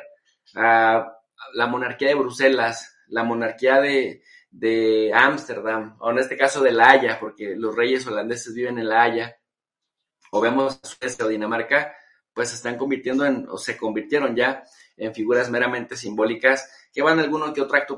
a 0.54 1.18
la 1.54 1.66
monarquía 1.66 2.08
de 2.08 2.14
Bruselas, 2.14 2.96
la 3.08 3.24
monarquía 3.24 3.80
de, 3.80 4.22
de 4.50 5.12
Ámsterdam, 5.14 5.96
o 6.00 6.10
en 6.10 6.18
este 6.18 6.36
caso 6.36 6.62
de 6.62 6.72
La 6.72 6.90
Haya, 6.90 7.20
porque 7.20 7.54
los 7.56 7.76
reyes 7.76 8.06
holandeses 8.06 8.54
viven 8.54 8.78
en 8.78 8.88
La 8.88 9.02
Haya, 9.02 9.36
o 10.30 10.40
vemos 10.40 10.80
a 10.82 10.86
Suecia 10.86 11.24
o 11.24 11.28
Dinamarca, 11.28 11.94
pues 12.32 12.48
se 12.48 12.56
están 12.56 12.76
convirtiendo 12.76 13.26
en, 13.26 13.46
o 13.48 13.58
se 13.58 13.76
convirtieron 13.76 14.34
ya 14.34 14.64
en 14.96 15.14
figuras 15.14 15.50
meramente 15.50 15.96
simbólicas 15.96 16.68
que 16.92 17.00
van 17.00 17.18
alguno 17.18 17.54
que 17.54 17.62
otro 17.62 17.76
acto 17.76 17.96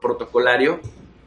protocolario, 0.00 0.78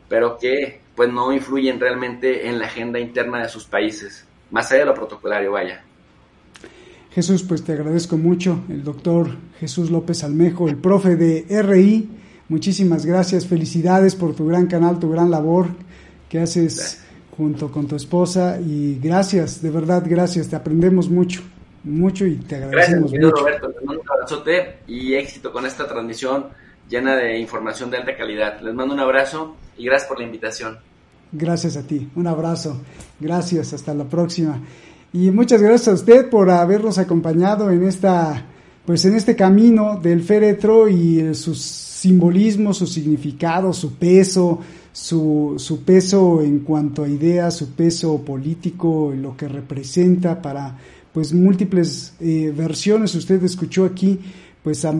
pero 0.07 0.37
que 0.37 0.81
pues 0.95 1.11
no 1.11 1.33
influyen 1.33 1.79
realmente 1.79 2.47
en 2.47 2.59
la 2.59 2.65
agenda 2.65 2.99
interna 2.99 3.41
de 3.41 3.49
sus 3.49 3.65
países, 3.65 4.25
más 4.51 4.71
allá 4.71 4.81
de 4.81 4.85
lo 4.85 4.93
protocolario, 4.93 5.51
vaya. 5.51 5.83
Jesús, 7.11 7.41
pues 7.41 7.63
te 7.63 7.73
agradezco 7.73 8.17
mucho, 8.17 8.59
el 8.69 8.83
doctor 8.83 9.29
Jesús 9.59 9.89
López 9.89 10.23
Almejo, 10.23 10.69
el 10.69 10.77
profe 10.77 11.15
de 11.15 11.45
RI, 11.63 12.07
muchísimas 12.49 13.05
gracias, 13.05 13.47
felicidades 13.47 14.15
por 14.15 14.35
tu 14.35 14.45
gran 14.45 14.67
canal, 14.67 14.99
tu 14.99 15.09
gran 15.09 15.31
labor 15.31 15.67
que 16.29 16.39
haces 16.39 17.03
junto 17.35 17.71
con 17.71 17.87
tu 17.87 17.95
esposa 17.95 18.59
y 18.61 18.99
gracias, 18.99 19.63
de 19.63 19.71
verdad, 19.71 20.03
gracias, 20.05 20.49
te 20.49 20.55
aprendemos 20.55 21.09
mucho, 21.09 21.41
mucho 21.83 22.27
y 22.27 22.35
te 22.35 22.57
agradecemos 22.57 23.11
gracias, 23.11 23.39
Roberto, 23.39 23.67
les 23.69 23.83
mando 23.83 24.01
un 24.01 24.09
abrazote 24.11 24.77
y 24.85 25.15
éxito 25.15 25.51
con 25.51 25.65
esta 25.65 25.87
transmisión 25.87 26.45
llena 26.89 27.15
de 27.15 27.39
información 27.39 27.91
de 27.91 27.97
alta 27.97 28.15
calidad. 28.15 28.61
Les 28.61 28.73
mando 28.73 28.93
un 28.93 28.99
abrazo 28.99 29.55
y 29.77 29.85
gracias 29.85 30.07
por 30.07 30.19
la 30.19 30.25
invitación. 30.25 30.77
Gracias 31.31 31.75
a 31.75 31.85
ti, 31.85 32.09
un 32.15 32.27
abrazo, 32.27 32.79
gracias, 33.19 33.73
hasta 33.73 33.93
la 33.93 34.05
próxima. 34.05 34.61
Y 35.11 35.31
muchas 35.31 35.61
gracias 35.61 35.87
a 35.89 35.93
usted 35.93 36.29
por 36.29 36.49
habernos 36.49 36.97
acompañado 36.97 37.69
en 37.71 37.83
esta 37.83 38.45
pues 38.85 39.03
en 39.03 39.15
este 39.15 39.35
camino 39.35 39.99
del 40.01 40.23
féretro 40.23 40.87
y 40.87 41.35
sus 41.35 41.61
simbolismos, 41.61 42.77
su 42.77 42.87
significado, 42.87 43.73
su 43.73 43.95
peso, 43.95 44.59
su, 44.93 45.55
su, 45.57 45.83
peso 45.83 46.41
en 46.41 46.59
cuanto 46.59 47.03
a 47.03 47.09
ideas, 47.09 47.57
su 47.57 47.71
peso 47.71 48.17
político, 48.21 49.13
lo 49.13 49.35
que 49.35 49.49
representa 49.49 50.41
para 50.41 50.77
pues 51.11 51.33
múltiples 51.33 52.13
eh, 52.21 52.53
versiones. 52.55 53.13
Usted 53.13 53.43
escuchó 53.43 53.83
aquí 53.83 54.21
pues 54.67 54.83
a, 54.83 54.91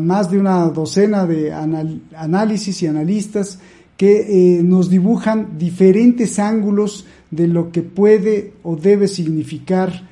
más 0.00 0.28
de 0.28 0.40
una 0.40 0.64
docena 0.70 1.24
de 1.24 1.52
análisis 1.52 2.82
y 2.82 2.88
analistas 2.88 3.60
que 3.96 4.56
eh, 4.58 4.62
nos 4.64 4.90
dibujan 4.90 5.56
diferentes 5.56 6.40
ángulos 6.40 7.06
de 7.30 7.46
lo 7.46 7.70
que 7.70 7.82
puede 7.82 8.54
o 8.64 8.74
debe 8.74 9.06
significar 9.06 10.08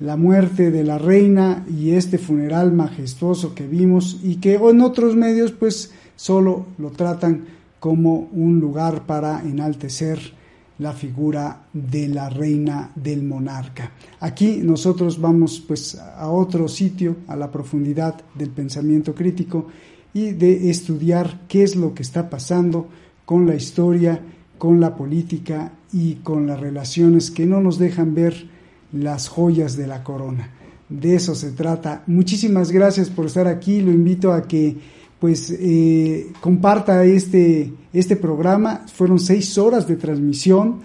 la 0.00 0.18
muerte 0.18 0.70
de 0.70 0.84
la 0.84 0.98
reina 0.98 1.64
y 1.66 1.92
este 1.92 2.18
funeral 2.18 2.74
majestuoso 2.74 3.54
que 3.54 3.66
vimos 3.66 4.20
y 4.22 4.36
que 4.36 4.56
en 4.56 4.82
otros 4.82 5.16
medios 5.16 5.52
pues 5.52 5.90
solo 6.14 6.66
lo 6.76 6.90
tratan 6.90 7.46
como 7.80 8.28
un 8.34 8.60
lugar 8.60 9.06
para 9.06 9.40
enaltecer 9.40 10.34
la 10.78 10.92
figura 10.92 11.66
de 11.72 12.08
la 12.08 12.28
reina 12.28 12.90
del 12.94 13.22
monarca. 13.22 13.92
Aquí 14.20 14.60
nosotros 14.62 15.20
vamos 15.20 15.62
pues 15.66 15.96
a 15.96 16.28
otro 16.30 16.68
sitio, 16.68 17.16
a 17.28 17.36
la 17.36 17.50
profundidad 17.50 18.20
del 18.34 18.50
pensamiento 18.50 19.14
crítico 19.14 19.68
y 20.14 20.32
de 20.32 20.70
estudiar 20.70 21.42
qué 21.48 21.62
es 21.62 21.76
lo 21.76 21.94
que 21.94 22.02
está 22.02 22.28
pasando 22.28 22.88
con 23.24 23.46
la 23.46 23.54
historia, 23.54 24.20
con 24.58 24.80
la 24.80 24.96
política 24.96 25.72
y 25.92 26.16
con 26.16 26.46
las 26.46 26.60
relaciones 26.60 27.30
que 27.30 27.46
no 27.46 27.60
nos 27.60 27.78
dejan 27.78 28.14
ver 28.14 28.48
las 28.92 29.28
joyas 29.28 29.76
de 29.76 29.86
la 29.86 30.04
corona. 30.04 30.50
De 30.88 31.14
eso 31.14 31.34
se 31.34 31.52
trata. 31.52 32.02
Muchísimas 32.06 32.70
gracias 32.70 33.08
por 33.08 33.26
estar 33.26 33.46
aquí. 33.46 33.80
Lo 33.80 33.90
invito 33.90 34.32
a 34.32 34.42
que 34.42 34.76
pues 35.22 35.56
eh, 35.56 36.32
comparta 36.40 37.04
este, 37.04 37.72
este 37.92 38.16
programa. 38.16 38.86
Fueron 38.92 39.20
seis 39.20 39.56
horas 39.56 39.86
de 39.86 39.94
transmisión 39.94 40.80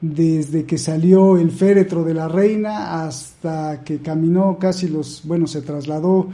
desde 0.00 0.64
que 0.64 0.78
salió 0.78 1.36
el 1.36 1.50
féretro 1.50 2.02
de 2.02 2.14
la 2.14 2.26
reina 2.26 3.04
hasta 3.04 3.84
que 3.84 3.98
caminó 3.98 4.56
casi 4.58 4.88
los, 4.88 5.20
bueno, 5.26 5.46
se 5.46 5.60
trasladó 5.60 6.30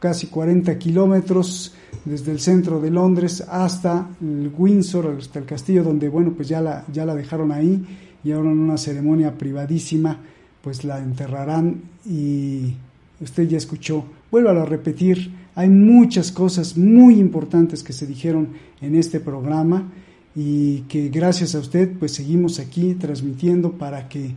casi 0.00 0.26
40 0.26 0.76
kilómetros 0.78 1.74
desde 2.04 2.32
el 2.32 2.40
centro 2.40 2.80
de 2.80 2.90
Londres 2.90 3.44
hasta 3.48 4.08
el 4.20 4.50
Windsor, 4.58 5.14
hasta 5.16 5.38
el 5.38 5.44
castillo 5.44 5.84
donde, 5.84 6.08
bueno, 6.08 6.32
pues 6.34 6.48
ya 6.48 6.60
la, 6.60 6.84
ya 6.92 7.06
la 7.06 7.14
dejaron 7.14 7.52
ahí 7.52 7.86
y 8.24 8.32
ahora 8.32 8.50
en 8.50 8.58
una 8.58 8.76
ceremonia 8.76 9.38
privadísima, 9.38 10.18
pues 10.60 10.82
la 10.82 10.98
enterrarán 10.98 11.82
y 12.04 12.74
usted 13.20 13.46
ya 13.46 13.58
escuchó. 13.58 14.04
Vuélvalo 14.32 14.62
a 14.62 14.66
repetir 14.66 15.38
hay 15.54 15.68
muchas 15.68 16.32
cosas 16.32 16.76
muy 16.76 17.18
importantes 17.18 17.82
que 17.82 17.92
se 17.92 18.06
dijeron 18.06 18.48
en 18.80 18.94
este 18.96 19.20
programa 19.20 19.92
y 20.34 20.80
que 20.82 21.08
gracias 21.08 21.54
a 21.54 21.58
usted 21.58 21.92
pues 21.98 22.12
seguimos 22.12 22.58
aquí 22.58 22.94
transmitiendo 22.94 23.72
para 23.72 24.08
que 24.08 24.34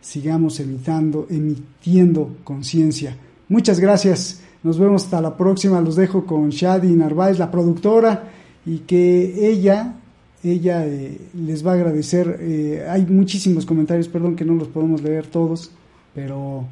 sigamos 0.00 0.60
emitiendo, 0.60 1.26
emitiendo 1.28 2.36
conciencia. 2.44 3.16
Muchas 3.48 3.80
gracias. 3.80 4.40
Nos 4.62 4.78
vemos 4.78 5.04
hasta 5.04 5.20
la 5.20 5.36
próxima. 5.36 5.80
Los 5.80 5.96
dejo 5.96 6.24
con 6.24 6.50
Shadi 6.50 6.94
Narváez, 6.94 7.38
la 7.38 7.50
productora, 7.50 8.30
y 8.64 8.78
que 8.78 9.50
ella, 9.50 9.94
ella 10.42 10.86
eh, 10.86 11.18
les 11.34 11.66
va 11.66 11.72
a 11.72 11.74
agradecer. 11.74 12.38
Eh, 12.40 12.86
hay 12.88 13.06
muchísimos 13.06 13.66
comentarios, 13.66 14.08
perdón 14.08 14.36
que 14.36 14.44
no 14.44 14.54
los 14.54 14.68
podemos 14.68 15.02
leer 15.02 15.26
todos, 15.26 15.70
pero 16.14 16.64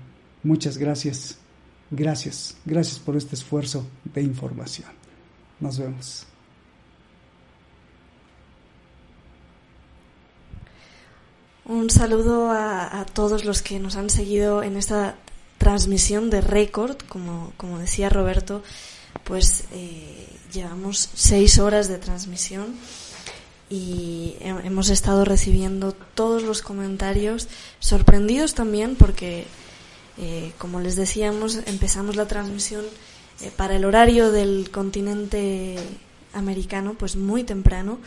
muchas 0.42 0.78
gracias. 0.78 1.38
Gracias, 1.90 2.56
gracias 2.64 2.98
por 2.98 3.16
este 3.16 3.34
esfuerzo 3.34 3.86
de 4.04 4.22
información. 4.22 4.88
Nos 5.60 5.78
vemos. 5.78 6.26
Un 11.64 11.90
saludo 11.90 12.50
a, 12.50 13.04
todos 13.12 13.44
los 13.44 13.60
que 13.60 13.78
nos 13.78 13.96
han 13.96 14.08
seguido 14.08 14.62
en 14.62 14.76
esta 14.76 15.16
transmisión 15.58 16.30
de 16.30 16.40
récord, 16.40 16.96
como, 17.08 17.52
como 17.56 17.78
decía 17.78 18.08
Roberto, 18.08 18.62
pues 19.24 19.64
eh, 19.72 20.28
llevamos 20.52 21.10
seis 21.14 21.58
horas 21.58 21.88
de 21.88 21.98
transmisión 21.98 22.74
y 23.68 24.36
hemos 24.40 24.88
estado 24.88 25.26
recibiendo 25.26 25.92
todos 25.92 26.42
los 26.42 26.62
comentarios, 26.62 27.48
sorprendidos 27.80 28.54
también 28.54 28.96
porque 28.96 29.46
eh, 30.20 30.52
como 30.58 30.80
les 30.80 30.96
decíamos, 30.96 31.60
empezamos 31.66 32.16
la 32.16 32.26
transmisión 32.26 32.84
eh, 33.40 33.52
para 33.56 33.76
el 33.76 33.84
horario 33.84 34.32
del 34.32 34.70
continente 34.70 35.76
americano, 36.32 36.94
pues 36.98 37.14
muy 37.14 37.44
temprano, 37.44 38.00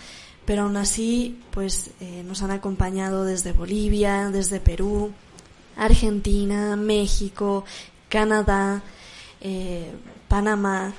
pero 0.46 0.64
aún 0.64 0.76
así 0.76 1.40
pues 1.52 1.92
eh, 2.02 2.24
nos 2.26 2.44
han 2.44 2.52
acompañado 2.52 3.24
desde 3.24 3.54
Bolivia, 3.54 4.30
desde 4.30 4.60
Perú, 4.60 5.14
Argentina, 5.78 6.76
México, 6.76 7.64
Canadá, 8.10 8.84
Panamá 10.28 10.94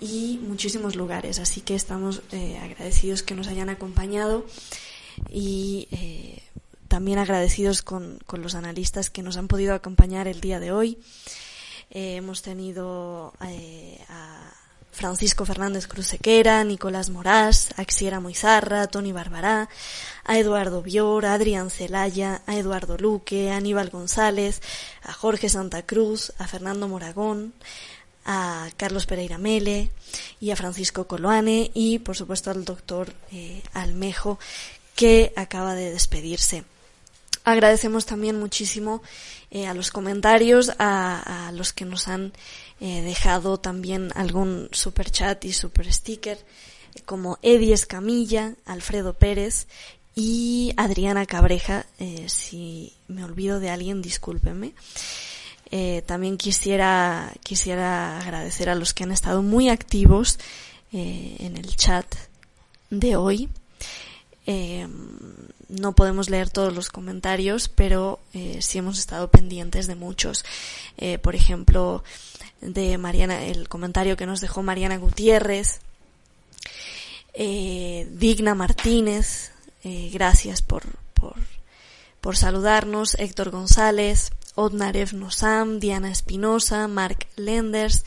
y 0.00 0.38
muchísimos 0.46 0.94
lugares. 0.94 1.40
Así 1.40 1.60
que 1.62 1.74
estamos 1.74 2.22
agradecidos 2.62 3.22
que 3.22 3.34
nos 3.34 3.48
hayan 3.48 3.68
acompañado 3.68 4.46
y 5.28 5.88
también 6.88 7.18
agradecidos 7.18 7.82
con, 7.82 8.18
con, 8.26 8.42
los 8.42 8.54
analistas 8.54 9.10
que 9.10 9.22
nos 9.22 9.36
han 9.36 9.48
podido 9.48 9.74
acompañar 9.74 10.28
el 10.28 10.40
día 10.40 10.60
de 10.60 10.72
hoy. 10.72 10.98
hemos 11.90 12.42
tenido 12.42 13.32
a 14.08 14.54
Francisco 14.94 15.44
Fernández 15.44 15.88
Crucequera, 15.88 16.62
Nicolás 16.62 17.10
Morás, 17.10 17.74
Axiera 17.76 18.20
Moizarra, 18.20 18.86
Tony 18.86 19.10
Barbará, 19.10 19.68
a 20.24 20.38
Eduardo 20.38 20.82
Bior, 20.82 21.26
a 21.26 21.34
Adrián 21.34 21.70
Celaya, 21.70 22.42
a 22.46 22.56
Eduardo 22.56 22.96
Luque, 22.96 23.50
a 23.50 23.56
Aníbal 23.56 23.90
González, 23.90 24.62
a 25.02 25.12
Jorge 25.12 25.48
Santa 25.48 25.82
Cruz, 25.82 26.32
a 26.38 26.46
Fernando 26.46 26.86
Moragón, 26.86 27.54
a 28.24 28.70
Carlos 28.76 29.06
Pereira 29.06 29.36
Mele 29.36 29.90
y 30.40 30.52
a 30.52 30.56
Francisco 30.56 31.08
Coloane 31.08 31.72
y 31.74 31.98
por 31.98 32.16
supuesto 32.16 32.52
al 32.52 32.64
doctor 32.64 33.12
eh, 33.32 33.62
Almejo 33.72 34.38
que 34.94 35.32
acaba 35.34 35.74
de 35.74 35.90
despedirse. 35.90 36.64
Agradecemos 37.44 38.06
también 38.06 38.38
muchísimo 38.38 39.02
eh, 39.50 39.66
a 39.66 39.74
los 39.74 39.90
comentarios, 39.90 40.72
a, 40.78 41.50
los 41.54 41.72
que 41.72 41.84
nos 41.84 42.08
han 42.08 42.32
He 42.80 43.02
dejado 43.02 43.58
también 43.58 44.10
algún 44.14 44.68
super 44.72 45.10
chat 45.10 45.44
y 45.44 45.52
super 45.52 45.90
sticker 45.92 46.38
como 47.06 47.38
Eddie 47.42 47.72
Escamilla, 47.72 48.54
Alfredo 48.66 49.14
Pérez 49.14 49.66
y 50.14 50.72
Adriana 50.76 51.26
Cabreja. 51.26 51.86
Eh, 51.98 52.26
si 52.28 52.92
me 53.08 53.24
olvido 53.24 53.60
de 53.60 53.70
alguien, 53.70 54.02
discúlpeme. 54.02 54.72
Eh, 55.70 56.02
también 56.06 56.36
quisiera, 56.36 57.32
quisiera 57.42 58.20
agradecer 58.20 58.68
a 58.68 58.74
los 58.74 58.94
que 58.94 59.04
han 59.04 59.12
estado 59.12 59.42
muy 59.42 59.68
activos 59.68 60.38
eh, 60.92 61.36
en 61.40 61.56
el 61.56 61.74
chat 61.76 62.06
de 62.90 63.16
hoy. 63.16 63.48
No 64.46 65.94
podemos 65.94 66.28
leer 66.28 66.50
todos 66.50 66.74
los 66.74 66.90
comentarios, 66.90 67.68
pero 67.68 68.20
sí 68.60 68.78
hemos 68.78 68.98
estado 68.98 69.30
pendientes 69.30 69.86
de 69.86 69.94
muchos. 69.94 70.44
por 71.22 71.34
ejemplo, 71.34 72.04
de 72.64 72.98
Mariana, 72.98 73.44
el 73.44 73.68
comentario 73.68 74.16
que 74.16 74.26
nos 74.26 74.40
dejó 74.40 74.62
Mariana 74.62 74.96
Gutiérrez, 74.96 75.80
eh, 77.34 78.08
Digna 78.12 78.54
Martínez, 78.54 79.50
eh, 79.82 80.10
gracias 80.12 80.62
por, 80.62 80.84
por, 81.14 81.34
por, 82.20 82.36
saludarnos, 82.36 83.16
Héctor 83.16 83.50
González, 83.50 84.30
Odnarev 84.54 85.12
Nosam, 85.14 85.78
Diana 85.78 86.10
Espinosa, 86.10 86.88
Mark 86.88 87.26
Lenders, 87.36 88.04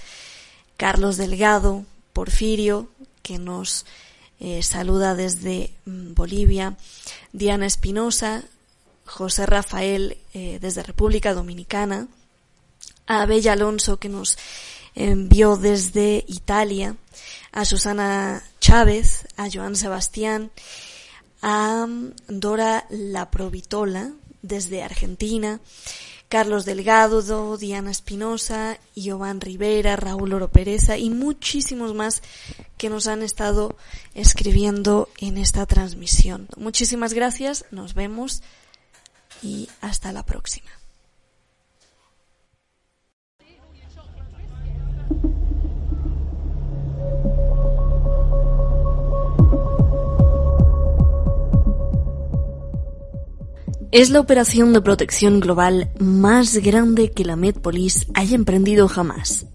Carlos 0.76 1.18
Delgado, 1.18 1.86
Porfirio, 2.14 2.90
que 3.22 3.38
nos 3.38 3.86
eh, 4.40 4.62
saluda 4.64 5.16
desde 5.16 5.74
mm, 5.86 6.14
Bolivia, 6.14 6.78
Diana 7.34 7.66
Espinosa, 7.66 8.44
José 9.06 9.46
Rafael 9.46 10.18
desde 10.34 10.84
República 10.84 11.34
Dominicana, 11.34 12.08
a 13.08 13.26
Bella 13.26 13.54
Alonso 13.54 13.98
que 13.98 14.10
nos 14.10 14.38
envió 14.96 15.58
desde 15.58 16.26
Italia, 16.28 16.96
a 17.52 17.66
Susana 17.66 18.44
Chávez, 18.60 19.28
a 19.38 19.50
Joan 19.50 19.76
Sebastián, 19.76 20.52
a 21.42 21.88
Dora 22.28 22.86
La 22.90 23.30
Provitola 23.32 24.12
desde 24.42 24.84
Argentina, 24.84 25.60
Carlos 26.30 26.66
Delgado, 26.66 27.58
Diana 27.58 27.92
Espinosa, 27.92 28.80
Giovanni 28.96 29.40
Rivera, 29.40 29.96
Raúl 29.96 30.34
Oro 30.34 30.50
Pereza 30.50 30.98
y 30.98 31.10
muchísimos 31.10 31.94
más 31.94 32.22
que 32.78 32.90
nos 32.90 33.08
han 33.08 33.24
estado 33.24 33.78
escribiendo 34.14 35.10
en 35.20 35.38
esta 35.38 35.66
transmisión. 35.66 36.48
Muchísimas 36.58 37.14
gracias, 37.14 37.66
nos 37.72 37.94
vemos 37.94 38.42
y 39.42 39.70
hasta 39.82 40.12
la 40.12 40.26
próxima. 40.26 40.77
Es 53.98 54.12
la 54.12 54.20
operación 54.20 54.74
de 54.74 54.82
protección 54.82 55.40
global 55.40 55.90
más 55.98 56.56
grande 56.58 57.10
que 57.10 57.26
la 57.26 57.36
MedPolice 57.36 58.06
haya 58.14 58.36
emprendido 58.36 58.88
jamás. 58.88 59.48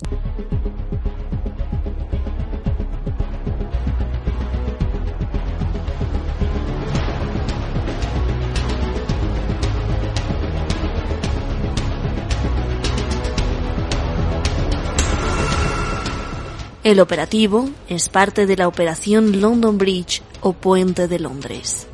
El 16.83 16.99
operativo 16.99 17.71
es 17.89 18.09
parte 18.09 18.47
de 18.47 18.57
la 18.57 18.67
Operación 18.67 19.41
London 19.41 19.79
Bridge 19.79 20.21
o 20.41 20.53
Puente 20.53 21.07
de 21.07 21.21
Londres. 21.21 21.87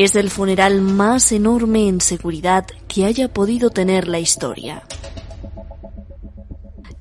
Es 0.00 0.14
el 0.14 0.30
funeral 0.30 0.80
más 0.80 1.32
enorme 1.32 1.88
en 1.88 2.00
seguridad 2.00 2.64
que 2.86 3.04
haya 3.04 3.32
podido 3.32 3.70
tener 3.70 4.06
la 4.06 4.20
historia. 4.20 4.84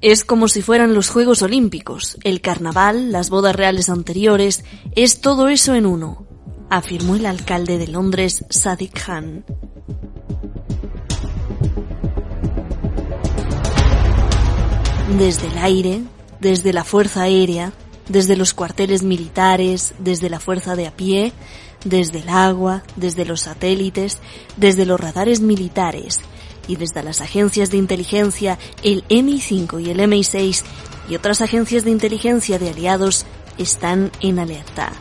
Es 0.01 0.25
como 0.25 0.47
si 0.47 0.63
fueran 0.63 0.95
los 0.95 1.11
Juegos 1.11 1.43
Olímpicos, 1.43 2.17
el 2.23 2.41
carnaval, 2.41 3.11
las 3.11 3.29
bodas 3.29 3.55
reales 3.55 3.89
anteriores, 3.89 4.65
es 4.95 5.21
todo 5.21 5.47
eso 5.47 5.75
en 5.75 5.85
uno, 5.85 6.25
afirmó 6.71 7.15
el 7.15 7.27
alcalde 7.27 7.77
de 7.77 7.85
Londres, 7.85 8.45
Sadiq 8.49 8.93
Khan. 8.93 9.45
Desde 15.19 15.47
el 15.49 15.57
aire, 15.59 16.01
desde 16.41 16.73
la 16.73 16.83
Fuerza 16.83 17.21
Aérea, 17.21 17.73
desde 18.09 18.35
los 18.35 18.55
cuarteles 18.55 19.03
militares, 19.03 19.93
desde 19.99 20.31
la 20.31 20.39
Fuerza 20.39 20.75
de 20.75 20.87
a 20.87 20.95
pie, 20.95 21.33
desde 21.89 22.19
el 22.19 22.29
agua, 22.29 22.83
desde 22.95 23.25
los 23.25 23.41
satélites, 23.41 24.19
desde 24.57 24.85
los 24.85 24.99
radares 24.99 25.41
militares 25.41 26.19
y 26.67 26.75
desde 26.75 27.03
las 27.03 27.21
agencias 27.21 27.71
de 27.71 27.77
inteligencia, 27.77 28.59
el 28.83 29.05
MI5 29.07 29.81
y 29.83 29.89
el 29.89 29.99
MI6 29.99 30.63
y 31.09 31.15
otras 31.15 31.41
agencias 31.41 31.85
de 31.85 31.91
inteligencia 31.91 32.59
de 32.59 32.69
aliados 32.69 33.25
están 33.57 34.11
en 34.19 34.39
alerta. 34.39 34.91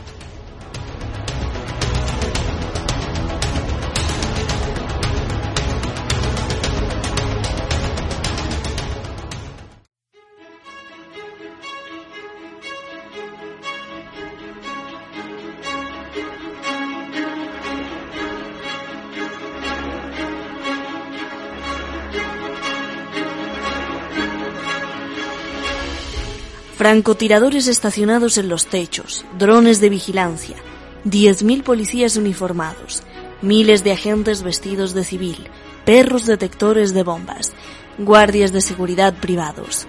Francotiradores 26.87 27.67
estacionados 27.67 28.37
en 28.37 28.47
los 28.47 28.67
techos, 28.67 29.25
drones 29.37 29.81
de 29.81 29.89
vigilancia, 29.89 30.55
10.000 31.03 31.61
policías 31.61 32.15
uniformados, 32.15 33.03
miles 33.41 33.83
de 33.83 33.91
agentes 33.91 34.41
vestidos 34.41 34.93
de 34.93 35.03
civil, 35.03 35.49
perros 35.83 36.25
detectores 36.25 36.93
de 36.93 37.03
bombas, 37.03 37.51
guardias 37.97 38.53
de 38.53 38.61
seguridad 38.61 39.13
privados. 39.15 39.85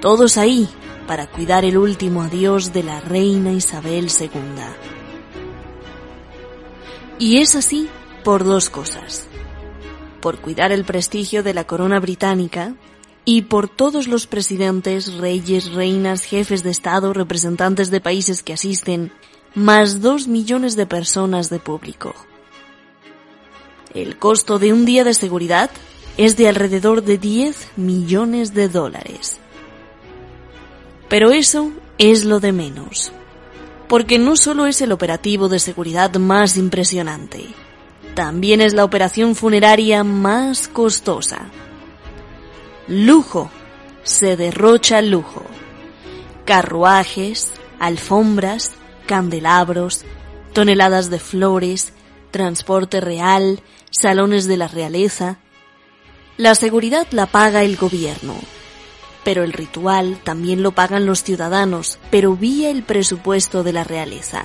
Todos 0.00 0.38
ahí 0.38 0.68
para 1.08 1.26
cuidar 1.26 1.64
el 1.64 1.76
último 1.76 2.22
adiós 2.22 2.72
de 2.72 2.84
la 2.84 3.00
reina 3.00 3.50
Isabel 3.50 4.06
II. 4.06 4.30
Y 7.18 7.38
es 7.38 7.56
así 7.56 7.88
por 8.22 8.44
dos 8.44 8.70
cosas. 8.70 9.26
Por 10.20 10.38
cuidar 10.38 10.70
el 10.70 10.84
prestigio 10.84 11.42
de 11.42 11.52
la 11.52 11.64
corona 11.64 11.98
británica, 11.98 12.76
y 13.28 13.42
por 13.42 13.68
todos 13.68 14.06
los 14.06 14.28
presidentes, 14.28 15.12
reyes, 15.14 15.72
reinas, 15.72 16.22
jefes 16.22 16.62
de 16.62 16.70
Estado, 16.70 17.12
representantes 17.12 17.90
de 17.90 18.00
países 18.00 18.44
que 18.44 18.52
asisten, 18.52 19.12
más 19.54 20.00
dos 20.00 20.28
millones 20.28 20.76
de 20.76 20.86
personas 20.86 21.50
de 21.50 21.58
público. 21.58 22.14
El 23.92 24.16
costo 24.16 24.60
de 24.60 24.72
un 24.72 24.84
día 24.84 25.02
de 25.02 25.12
seguridad 25.12 25.70
es 26.16 26.36
de 26.36 26.48
alrededor 26.48 27.02
de 27.02 27.18
10 27.18 27.70
millones 27.76 28.54
de 28.54 28.68
dólares. 28.68 29.38
Pero 31.08 31.32
eso 31.32 31.72
es 31.98 32.24
lo 32.24 32.40
de 32.40 32.52
menos. 32.52 33.12
porque 33.88 34.18
no 34.18 34.36
solo 34.36 34.66
es 34.66 34.80
el 34.80 34.90
operativo 34.90 35.48
de 35.48 35.60
seguridad 35.60 36.12
más 36.16 36.56
impresionante, 36.56 37.46
también 38.16 38.60
es 38.60 38.72
la 38.74 38.84
operación 38.84 39.36
funeraria 39.36 40.02
más 40.02 40.66
costosa. 40.66 41.50
Lujo, 42.88 43.50
se 44.04 44.36
derrocha 44.36 45.02
lujo. 45.02 45.42
Carruajes, 46.44 47.52
alfombras, 47.80 48.74
candelabros, 49.06 50.04
toneladas 50.52 51.10
de 51.10 51.18
flores, 51.18 51.92
transporte 52.30 53.00
real, 53.00 53.60
salones 53.90 54.46
de 54.46 54.56
la 54.56 54.68
realeza. 54.68 55.38
La 56.36 56.54
seguridad 56.54 57.08
la 57.10 57.26
paga 57.26 57.64
el 57.64 57.76
gobierno, 57.76 58.36
pero 59.24 59.42
el 59.42 59.52
ritual 59.52 60.20
también 60.22 60.62
lo 60.62 60.70
pagan 60.70 61.06
los 61.06 61.24
ciudadanos, 61.24 61.98
pero 62.10 62.36
vía 62.36 62.70
el 62.70 62.84
presupuesto 62.84 63.64
de 63.64 63.72
la 63.72 63.82
realeza. 63.82 64.44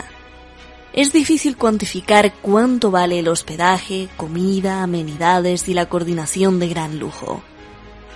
Es 0.94 1.14
difícil 1.14 1.58
cuantificar 1.58 2.34
cuánto 2.42 2.90
vale 2.90 3.20
el 3.20 3.28
hospedaje, 3.28 4.10
comida, 4.18 4.82
amenidades 4.82 5.70
y 5.70 5.76
la 5.76 5.88
coordinación 5.88 6.60
de 6.60 6.70
gran 6.70 6.98
lujo. 6.98 7.44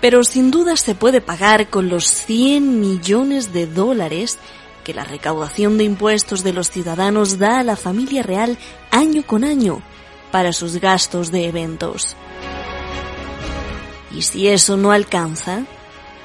Pero 0.06 0.24
sin 0.24 0.52
duda 0.52 0.78
se 0.78 0.94
puede 0.94 1.20
pagar 1.20 1.72
con 1.72 1.90
los 1.90 2.06
100 2.06 2.80
millones 2.80 3.54
de 3.54 3.66
dólares 3.66 4.38
que 4.84 4.94
la 4.94 5.04
recaudación 5.04 5.80
de 5.80 5.84
impuestos 5.84 6.44
de 6.44 6.54
los 6.54 6.70
ciudadanos 6.70 7.40
da 7.40 7.58
a 7.58 7.64
la 7.64 7.76
familia 7.76 8.22
real 8.22 8.56
año 8.92 9.24
con 9.26 9.44
año 9.44 9.82
para 10.32 10.54
sus 10.54 10.78
gastos 10.78 11.32
de 11.32 11.48
eventos. 11.48 12.16
Y 14.16 14.22
si 14.22 14.48
eso 14.48 14.78
no 14.78 14.92
alcanza, 14.92 15.64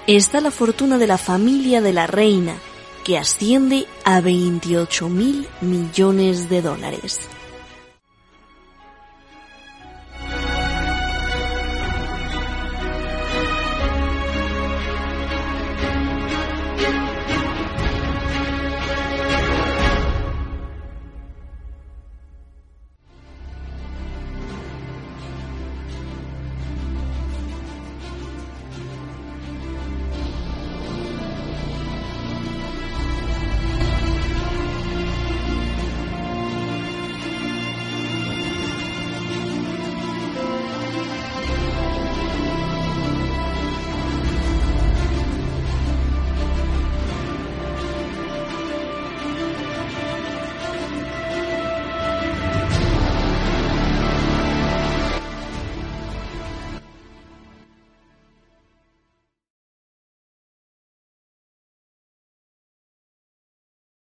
está 0.06 0.42
la 0.42 0.50
fortuna 0.50 0.98
de 0.98 1.06
la 1.06 1.16
familia 1.16 1.80
de 1.80 1.94
la 1.94 2.06
reina, 2.06 2.56
que 3.02 3.16
asciende 3.16 3.86
a 4.04 4.20
28 4.20 5.08
mil 5.08 5.48
millones 5.62 6.50
de 6.50 6.60
dólares. 6.60 7.30